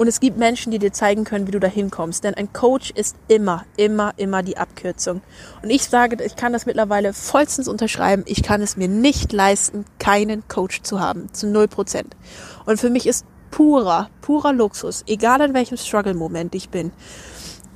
Und 0.00 0.08
es 0.08 0.18
gibt 0.18 0.38
Menschen, 0.38 0.72
die 0.72 0.78
dir 0.78 0.94
zeigen 0.94 1.24
können, 1.24 1.46
wie 1.46 1.50
du 1.50 1.60
da 1.60 1.68
hinkommst. 1.68 2.24
Denn 2.24 2.32
ein 2.32 2.54
Coach 2.54 2.90
ist 2.90 3.16
immer, 3.28 3.66
immer, 3.76 4.14
immer 4.16 4.42
die 4.42 4.56
Abkürzung. 4.56 5.20
Und 5.62 5.68
ich 5.68 5.84
sage, 5.84 6.24
ich 6.24 6.36
kann 6.36 6.54
das 6.54 6.64
mittlerweile 6.64 7.12
vollstens 7.12 7.68
unterschreiben. 7.68 8.22
Ich 8.24 8.42
kann 8.42 8.62
es 8.62 8.78
mir 8.78 8.88
nicht 8.88 9.30
leisten, 9.30 9.84
keinen 9.98 10.48
Coach 10.48 10.80
zu 10.80 11.00
haben. 11.00 11.30
Zu 11.34 11.48
null 11.48 11.68
Prozent. 11.68 12.16
Und 12.64 12.80
für 12.80 12.88
mich 12.88 13.06
ist 13.06 13.26
purer, 13.50 14.08
purer 14.22 14.54
Luxus, 14.54 15.04
egal 15.06 15.42
in 15.42 15.52
welchem 15.52 15.76
Struggle-Moment 15.76 16.54
ich 16.54 16.70
bin, 16.70 16.92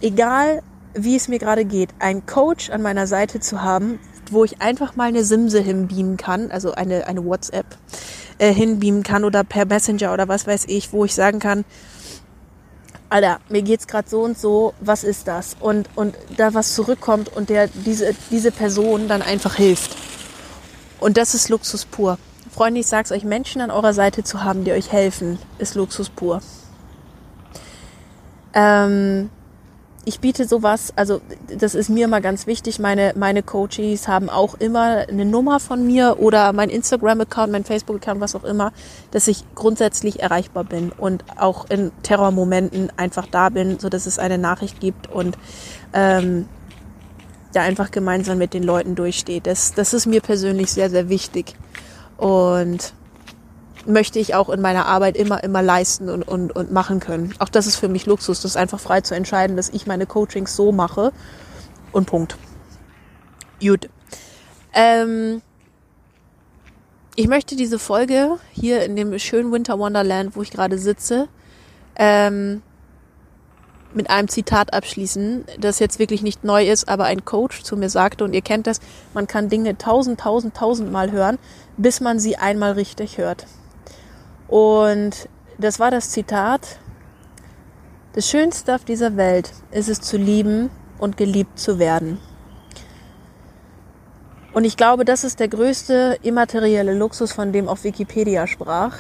egal 0.01 0.63
wie 0.95 1.17
es 1.17 1.29
mir 1.29 1.39
gerade 1.39 1.67
geht, 1.67 1.91
einen 1.99 2.25
Coach 2.25 2.71
an 2.71 2.81
meiner 2.81 3.07
Seite 3.07 3.41
zu 3.41 3.61
haben, 3.61 3.99
wo 4.31 4.45
ich 4.45 4.63
einfach 4.63 4.97
mal 4.97 5.09
eine 5.09 5.25
Simse 5.25 5.61
hinbeamen 5.61 6.17
kann, 6.17 6.51
also 6.51 6.73
eine, 6.73 7.07
eine 7.07 7.23
WhatsApp 7.23 7.67
äh, 8.39 8.55
hinbeamen 8.55 9.03
kann 9.03 9.25
oder 9.25 9.45
per 9.45 9.67
Messenger 9.67 10.15
oder 10.15 10.27
was 10.27 10.47
weiß 10.47 10.65
ich, 10.69 10.95
wo 10.95 11.05
ich 11.05 11.15
sagen 11.15 11.39
kann, 11.39 11.67
Alter, 13.15 13.39
mir 13.49 13.63
geht's 13.63 13.87
gerade 13.87 14.09
so 14.09 14.23
und 14.23 14.37
so, 14.37 14.75
was 14.81 15.05
ist 15.05 15.29
das? 15.29 15.57
Und, 15.61 15.89
und 15.95 16.17
da 16.37 16.53
was 16.53 16.75
zurückkommt 16.75 17.29
und 17.29 17.49
der 17.49 17.69
diese, 17.69 18.13
diese 18.33 18.51
Person 18.51 19.07
dann 19.07 19.23
einfach 19.23 19.55
hilft. 19.55 19.97
Und 20.99 21.17
das 21.17 21.33
ist 21.33 21.49
Luxus 21.49 21.85
pur. 21.85 22.19
Freunde, 22.53 22.81
ich 22.81 22.89
sag's 22.89 23.13
euch, 23.13 23.23
Menschen 23.23 23.61
an 23.61 23.71
eurer 23.71 23.93
Seite 23.93 24.25
zu 24.25 24.43
haben, 24.43 24.65
die 24.65 24.73
euch 24.73 24.91
helfen, 24.91 25.39
ist 25.59 25.77
Luxus 25.77 26.11
pur. 26.11 26.43
Ähm, 28.53 29.31
ich 30.05 30.21
biete 30.21 30.47
sowas, 30.47 30.93
also 30.97 31.21
das 31.59 31.75
ist 31.75 31.89
mir 31.89 32.09
mal 32.09 32.21
ganz 32.21 32.47
wichtig. 32.47 32.79
Meine, 32.79 33.13
meine 33.17 33.43
Coaches 33.43 34.09
haben 34.09 34.29
auch 34.31 34.55
immer 34.55 35.07
eine 35.09 35.25
Nummer 35.25 35.61
von 35.61 35.87
mir 35.87 36.19
oder 36.21 36.53
mein 36.53 36.71
Instagram-Account, 36.71 37.53
mein 37.53 37.65
Facebook-Account, 37.65 38.21
was 38.21 38.35
auch 38.35 38.45
immer, 38.45 38.73
dass 39.11 39.29
ich 39.29 39.45
grundsätzlich 39.55 40.21
erreichbar 40.21 40.65
bin 40.65 40.93
und 40.93 41.25
auch 41.39 41.69
in 41.71 41.93
Terrormomenten 42.03 42.93
einfach 42.97 43.27
da 43.27 43.49
bin, 43.49 43.79
so 43.79 43.89
dass 43.89 44.07
es 44.07 44.19
eine 44.19 44.39
Nachricht 44.39 44.81
gibt 44.81 45.11
und 45.11 45.37
ähm, 45.93 46.47
ja 47.55 47.63
einfach 47.63 47.91
gemeinsam 47.91 48.39
mit 48.39 48.55
den 48.55 48.63
Leuten 48.63 48.95
durchsteht. 48.95 49.47
Das, 49.47 49.75
das 49.75 49.95
ist 49.95 50.07
mir 50.07 50.21
persönlich 50.21 50.73
sehr, 50.73 50.91
sehr 50.91 51.09
wichtig. 51.09 51.55
Und 52.17 52.95
möchte 53.87 54.19
ich 54.19 54.35
auch 54.35 54.49
in 54.49 54.61
meiner 54.61 54.87
Arbeit 54.87 55.17
immer, 55.17 55.43
immer 55.45 55.63
leisten 55.63 56.09
und, 56.09 56.23
und, 56.23 56.55
und 56.55 56.73
machen 56.73 57.01
können. 57.01 57.35
Auch 57.39 57.49
das 57.49 57.67
ist 57.67 57.77
für 57.77 57.89
mich 57.89 58.07
Luxus, 58.07 58.41
das 58.41 58.53
ist 58.53 58.57
einfach 58.57 58.81
frei 58.81 59.01
zu 59.01 59.15
entscheiden, 59.15 59.57
dass 59.57 59.69
ich 59.69 59.87
meine 59.87 60.07
Coachings 60.07 60.57
so 60.57 60.73
mache 60.73 61.13
und 61.93 62.07
Punkt. 62.07 62.37
Gut. 63.61 63.89
Ähm, 64.73 65.43
ich 67.17 67.29
möchte 67.29 67.57
diese 67.57 67.79
Folge 67.79 68.39
hier 68.53 68.85
in 68.85 68.97
dem 68.97 69.17
schönen 69.19 69.53
Winter 69.53 69.79
Wonderland, 69.79 70.35
wo 70.37 70.43
ich 70.43 70.51
gerade 70.51 70.79
sitze, 70.79 71.29
ähm, 71.97 72.63
mit 73.95 74.11
einem 74.11 74.29
Zitat 74.29 74.73
abschließen, 74.73 75.45
das 75.61 75.79
jetzt 75.79 76.01
wirklich 76.01 76.23
nicht 76.23 76.43
neu 76.43 76.69
ist, 76.69 76.89
aber 76.89 77.05
ein 77.05 77.25
Coach 77.25 77.63
zu 77.63 77.77
mir 77.77 77.89
sagte, 77.89 78.25
und 78.25 78.33
ihr 78.33 78.43
kennt 78.43 78.67
das, 78.67 78.81
man 79.15 79.29
kann 79.29 79.49
Dinge 79.49 79.79
tausend, 79.79 80.21
tausend, 80.21 80.57
tausend 80.57 80.91
Mal 80.91 81.13
hören, 81.13 81.39
bis 81.77 82.01
man 82.01 82.19
sie 82.19 82.37
einmal 82.37 82.73
richtig 82.73 83.19
hört. 83.19 83.47
Und 84.55 85.29
das 85.59 85.81
war 85.81 85.91
das 85.91 86.11
Zitat. 86.11 86.79
Das 88.13 88.31
Schönste 88.31 88.77
auf 88.77 88.85
dieser 88.85 89.17
Welt 89.17 89.51
ist 89.73 89.89
es 89.89 90.01
zu 90.01 90.17
lieben 90.17 90.71
und 90.99 91.17
geliebt 91.17 91.59
zu 91.59 91.81
werden. 91.81 92.21
Und 94.53 94.63
ich 94.63 94.77
glaube, 94.77 95.05
das 95.05 95.25
ist 95.25 95.41
der 95.41 95.49
größte 95.49 96.21
immaterielle 96.23 96.95
Luxus, 96.95 97.33
von 97.33 97.53
dem 97.53 97.67
auch 97.69 97.83
Wikipedia 97.83 98.47
sprach. 98.47 98.97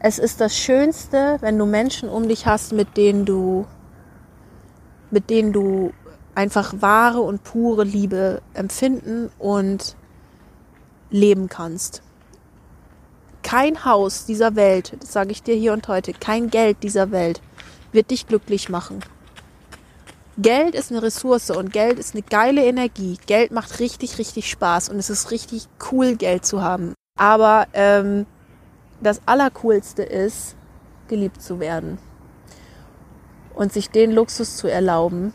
Es 0.00 0.18
ist 0.18 0.40
das 0.40 0.56
Schönste, 0.56 1.36
wenn 1.40 1.56
du 1.56 1.64
Menschen 1.64 2.08
um 2.08 2.26
dich 2.26 2.44
hast, 2.44 2.72
mit 2.72 2.96
denen 2.96 3.24
du, 3.24 3.66
mit 5.12 5.30
denen 5.30 5.52
du 5.52 5.92
einfach 6.34 6.74
wahre 6.80 7.20
und 7.20 7.44
pure 7.44 7.84
Liebe 7.84 8.42
empfinden 8.52 9.30
und 9.38 9.94
leben 11.08 11.48
kannst. 11.48 12.02
Kein 13.46 13.84
Haus 13.84 14.26
dieser 14.26 14.56
Welt, 14.56 14.96
das 14.98 15.12
sage 15.12 15.30
ich 15.30 15.40
dir 15.40 15.54
hier 15.54 15.72
und 15.72 15.86
heute, 15.86 16.12
kein 16.12 16.50
Geld 16.50 16.82
dieser 16.82 17.12
Welt 17.12 17.40
wird 17.92 18.10
dich 18.10 18.26
glücklich 18.26 18.68
machen. 18.68 18.98
Geld 20.36 20.74
ist 20.74 20.90
eine 20.90 21.00
Ressource 21.00 21.50
und 21.50 21.72
Geld 21.72 22.00
ist 22.00 22.14
eine 22.14 22.22
geile 22.22 22.64
Energie. 22.64 23.18
Geld 23.26 23.52
macht 23.52 23.78
richtig, 23.78 24.18
richtig 24.18 24.50
Spaß 24.50 24.88
und 24.88 24.98
es 24.98 25.10
ist 25.10 25.30
richtig 25.30 25.68
cool, 25.92 26.16
Geld 26.16 26.44
zu 26.44 26.60
haben. 26.60 26.94
Aber 27.16 27.68
ähm, 27.72 28.26
das 29.00 29.20
Allercoolste 29.26 30.02
ist, 30.02 30.56
geliebt 31.06 31.40
zu 31.40 31.60
werden. 31.60 31.98
und 33.54 33.72
sich 33.72 33.90
den 33.90 34.10
Luxus 34.10 34.56
zu 34.56 34.68
erlauben, 34.68 35.32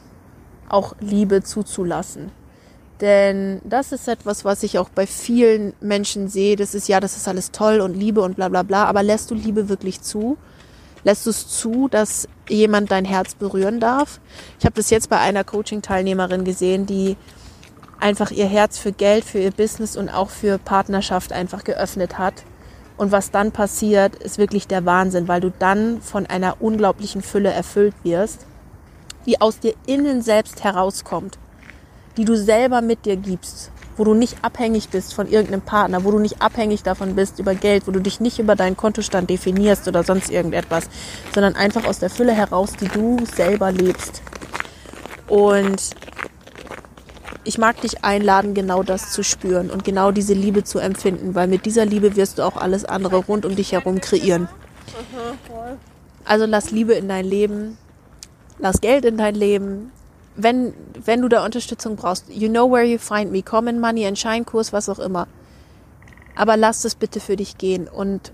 auch 0.69 0.95
Liebe 0.99 1.43
zuzulassen. 1.43 2.31
Denn 3.01 3.61
das 3.63 3.91
ist 3.91 4.07
etwas, 4.07 4.45
was 4.45 4.61
ich 4.61 4.77
auch 4.77 4.89
bei 4.89 5.07
vielen 5.07 5.73
Menschen 5.81 6.27
sehe. 6.27 6.55
Das 6.55 6.75
ist 6.75 6.87
ja, 6.87 6.99
das 6.99 7.17
ist 7.17 7.27
alles 7.27 7.51
toll 7.51 7.81
und 7.81 7.95
Liebe 7.95 8.21
und 8.21 8.35
bla 8.35 8.47
bla 8.47 8.61
bla. 8.61 8.85
Aber 8.85 9.01
lässt 9.01 9.31
du 9.31 9.35
Liebe 9.35 9.69
wirklich 9.69 10.01
zu? 10.01 10.37
Lässt 11.03 11.25
du 11.25 11.31
es 11.31 11.47
zu, 11.47 11.87
dass 11.87 12.27
jemand 12.47 12.91
dein 12.91 13.05
Herz 13.05 13.33
berühren 13.33 13.79
darf? 13.79 14.19
Ich 14.59 14.65
habe 14.65 14.75
das 14.75 14.91
jetzt 14.91 15.09
bei 15.09 15.17
einer 15.17 15.43
Coaching-Teilnehmerin 15.43 16.45
gesehen, 16.45 16.85
die 16.85 17.17
einfach 17.99 18.29
ihr 18.29 18.45
Herz 18.45 18.77
für 18.77 18.91
Geld, 18.91 19.25
für 19.25 19.39
ihr 19.39 19.51
Business 19.51 19.97
und 19.97 20.09
auch 20.09 20.29
für 20.29 20.59
Partnerschaft 20.59 21.33
einfach 21.33 21.63
geöffnet 21.63 22.19
hat. 22.19 22.43
Und 22.97 23.11
was 23.11 23.31
dann 23.31 23.51
passiert, 23.51 24.15
ist 24.17 24.37
wirklich 24.37 24.67
der 24.67 24.85
Wahnsinn, 24.85 25.27
weil 25.27 25.41
du 25.41 25.51
dann 25.57 26.01
von 26.01 26.27
einer 26.27 26.61
unglaublichen 26.61 27.23
Fülle 27.23 27.49
erfüllt 27.49 27.95
wirst, 28.03 28.45
die 29.25 29.41
aus 29.41 29.59
dir 29.59 29.73
innen 29.87 30.21
selbst 30.21 30.63
herauskommt 30.63 31.39
die 32.17 32.25
du 32.25 32.35
selber 32.35 32.81
mit 32.81 33.05
dir 33.05 33.15
gibst, 33.15 33.71
wo 33.97 34.03
du 34.03 34.13
nicht 34.13 34.43
abhängig 34.43 34.89
bist 34.89 35.13
von 35.13 35.27
irgendeinem 35.27 35.61
Partner, 35.61 36.03
wo 36.03 36.11
du 36.11 36.19
nicht 36.19 36.41
abhängig 36.41 36.83
davon 36.83 37.15
bist 37.15 37.39
über 37.39 37.55
Geld, 37.55 37.87
wo 37.87 37.91
du 37.91 37.99
dich 37.99 38.19
nicht 38.19 38.39
über 38.39 38.55
deinen 38.55 38.77
Kontostand 38.77 39.29
definierst 39.29 39.87
oder 39.87 40.03
sonst 40.03 40.29
irgendetwas, 40.29 40.85
sondern 41.33 41.55
einfach 41.55 41.85
aus 41.85 41.99
der 41.99 42.09
Fülle 42.09 42.33
heraus, 42.33 42.73
die 42.79 42.87
du 42.87 43.17
selber 43.25 43.71
lebst. 43.71 44.21
Und 45.27 45.91
ich 47.43 47.57
mag 47.57 47.81
dich 47.81 48.03
einladen, 48.03 48.53
genau 48.53 48.83
das 48.83 49.11
zu 49.11 49.23
spüren 49.23 49.69
und 49.69 49.83
genau 49.83 50.11
diese 50.11 50.33
Liebe 50.33 50.63
zu 50.63 50.79
empfinden, 50.79 51.33
weil 51.35 51.47
mit 51.47 51.65
dieser 51.65 51.85
Liebe 51.85 52.15
wirst 52.15 52.37
du 52.37 52.43
auch 52.43 52.57
alles 52.57 52.85
andere 52.85 53.17
rund 53.17 53.45
um 53.45 53.55
dich 53.55 53.71
herum 53.71 53.99
kreieren. 53.99 54.47
Also 56.23 56.45
lass 56.45 56.71
Liebe 56.71 56.93
in 56.93 57.07
dein 57.07 57.25
Leben, 57.25 57.77
lass 58.59 58.81
Geld 58.81 59.05
in 59.05 59.17
dein 59.17 59.35
Leben, 59.35 59.91
wenn, 60.35 60.73
wenn 61.03 61.21
du 61.21 61.27
da 61.27 61.45
Unterstützung 61.45 61.95
brauchst, 61.95 62.29
you 62.29 62.49
know 62.49 62.71
where 62.71 62.83
you 62.83 62.97
find 62.97 63.31
me. 63.31 63.43
Komm 63.43 63.67
in 63.67 63.79
Money, 63.79 64.03
in 64.03 64.15
Scheinkurs, 64.15 64.73
was 64.73 64.89
auch 64.89 64.99
immer. 64.99 65.27
Aber 66.35 66.57
lass 66.57 66.85
es 66.85 66.95
bitte 66.95 67.19
für 67.19 67.35
dich 67.35 67.57
gehen 67.57 67.87
und 67.87 68.31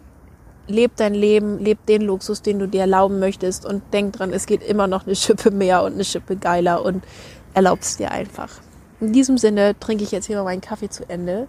leb 0.67 0.91
dein 0.97 1.13
Leben, 1.13 1.59
leb 1.59 1.85
den 1.85 2.01
Luxus, 2.01 2.41
den 2.41 2.59
du 2.59 2.67
dir 2.67 2.81
erlauben 2.81 3.19
möchtest 3.19 3.65
und 3.65 3.81
denk 3.93 4.13
dran, 4.13 4.33
es 4.33 4.45
geht 4.45 4.63
immer 4.63 4.87
noch 4.87 5.05
eine 5.05 5.15
Schippe 5.15 5.51
mehr 5.51 5.83
und 5.83 5.93
eine 5.93 6.03
Schippe 6.03 6.35
geiler 6.35 6.83
und 6.83 7.03
erlaubst 7.53 7.99
dir 7.99 8.11
einfach. 8.11 8.49
In 8.99 9.13
diesem 9.13 9.37
Sinne 9.37 9.79
trinke 9.79 10.03
ich 10.03 10.11
jetzt 10.11 10.25
hier 10.25 10.37
mal 10.37 10.43
meinen 10.43 10.61
Kaffee 10.61 10.89
zu 10.89 11.09
Ende, 11.09 11.47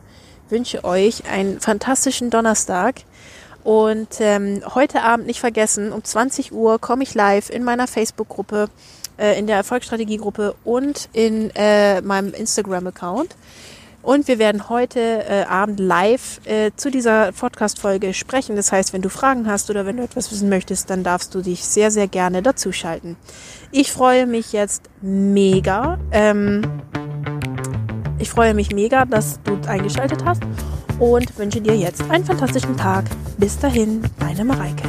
wünsche 0.49 0.85
euch 0.85 1.29
einen 1.31 1.61
fantastischen 1.61 2.31
Donnerstag 2.31 3.03
und 3.65 4.09
ähm, 4.21 4.63
heute 4.75 5.03
Abend 5.03 5.27
nicht 5.27 5.41
vergessen, 5.41 5.93
um 5.93 6.03
20 6.03 6.53
Uhr 6.53 6.79
komme 6.79 7.03
ich 7.03 7.15
live 7.15 7.51
in 7.51 7.65
meiner 7.65 7.87
Facebook-Gruppe 7.87 8.69
äh, 9.19 9.39
in 9.39 9.47
der 9.47 9.57
Erfolgsstrategiegruppe 9.57 10.55
und 10.65 11.09
in 11.13 11.51
äh, 11.55 12.01
meinem 12.01 12.33
Instagram-Account. 12.33 13.37
Und 14.01 14.29
wir 14.29 14.39
werden 14.39 14.69
heute 14.69 15.01
äh, 15.01 15.45
Abend 15.49 15.81
live 15.81 16.41
äh, 16.47 16.71
zu 16.77 16.91
dieser 16.91 17.33
Podcast-Folge 17.33 18.15
sprechen. 18.15 18.57
Das 18.57 18.73
heißt, 18.73 18.93
wenn 18.93 19.03
du 19.03 19.11
Fragen 19.11 19.47
hast 19.47 19.69
oder 19.71 19.87
wenn 19.87 19.97
du 19.97 20.05
etwas 20.05 20.31
wissen 20.31 20.49
möchtest, 20.49 20.89
dann 20.89 21.03
darfst 21.03 21.35
du 21.35 21.43
dich 21.43 21.65
sehr, 21.65 21.91
sehr 21.91 22.07
gerne 22.07 22.41
dazuschalten. 22.41 23.17
Ich 23.71 23.93
freue 23.93 24.27
mich 24.27 24.53
jetzt 24.53 24.85
mega. 25.03 25.99
Ähm, 26.13 26.63
ich 28.19 28.31
freue 28.31 28.55
mich 28.55 28.73
mega, 28.73 29.05
dass 29.05 29.41
du 29.43 29.59
eingeschaltet 29.69 30.25
hast 30.25 30.43
und 30.99 31.37
wünsche 31.39 31.61
dir 31.61 31.77
jetzt 31.77 32.03
einen 32.11 32.25
fantastischen 32.25 32.77
Tag. 32.77 33.05
Bis 33.37 33.59
dahin, 33.59 34.03
deine 34.19 34.45
Mareike. 34.45 34.89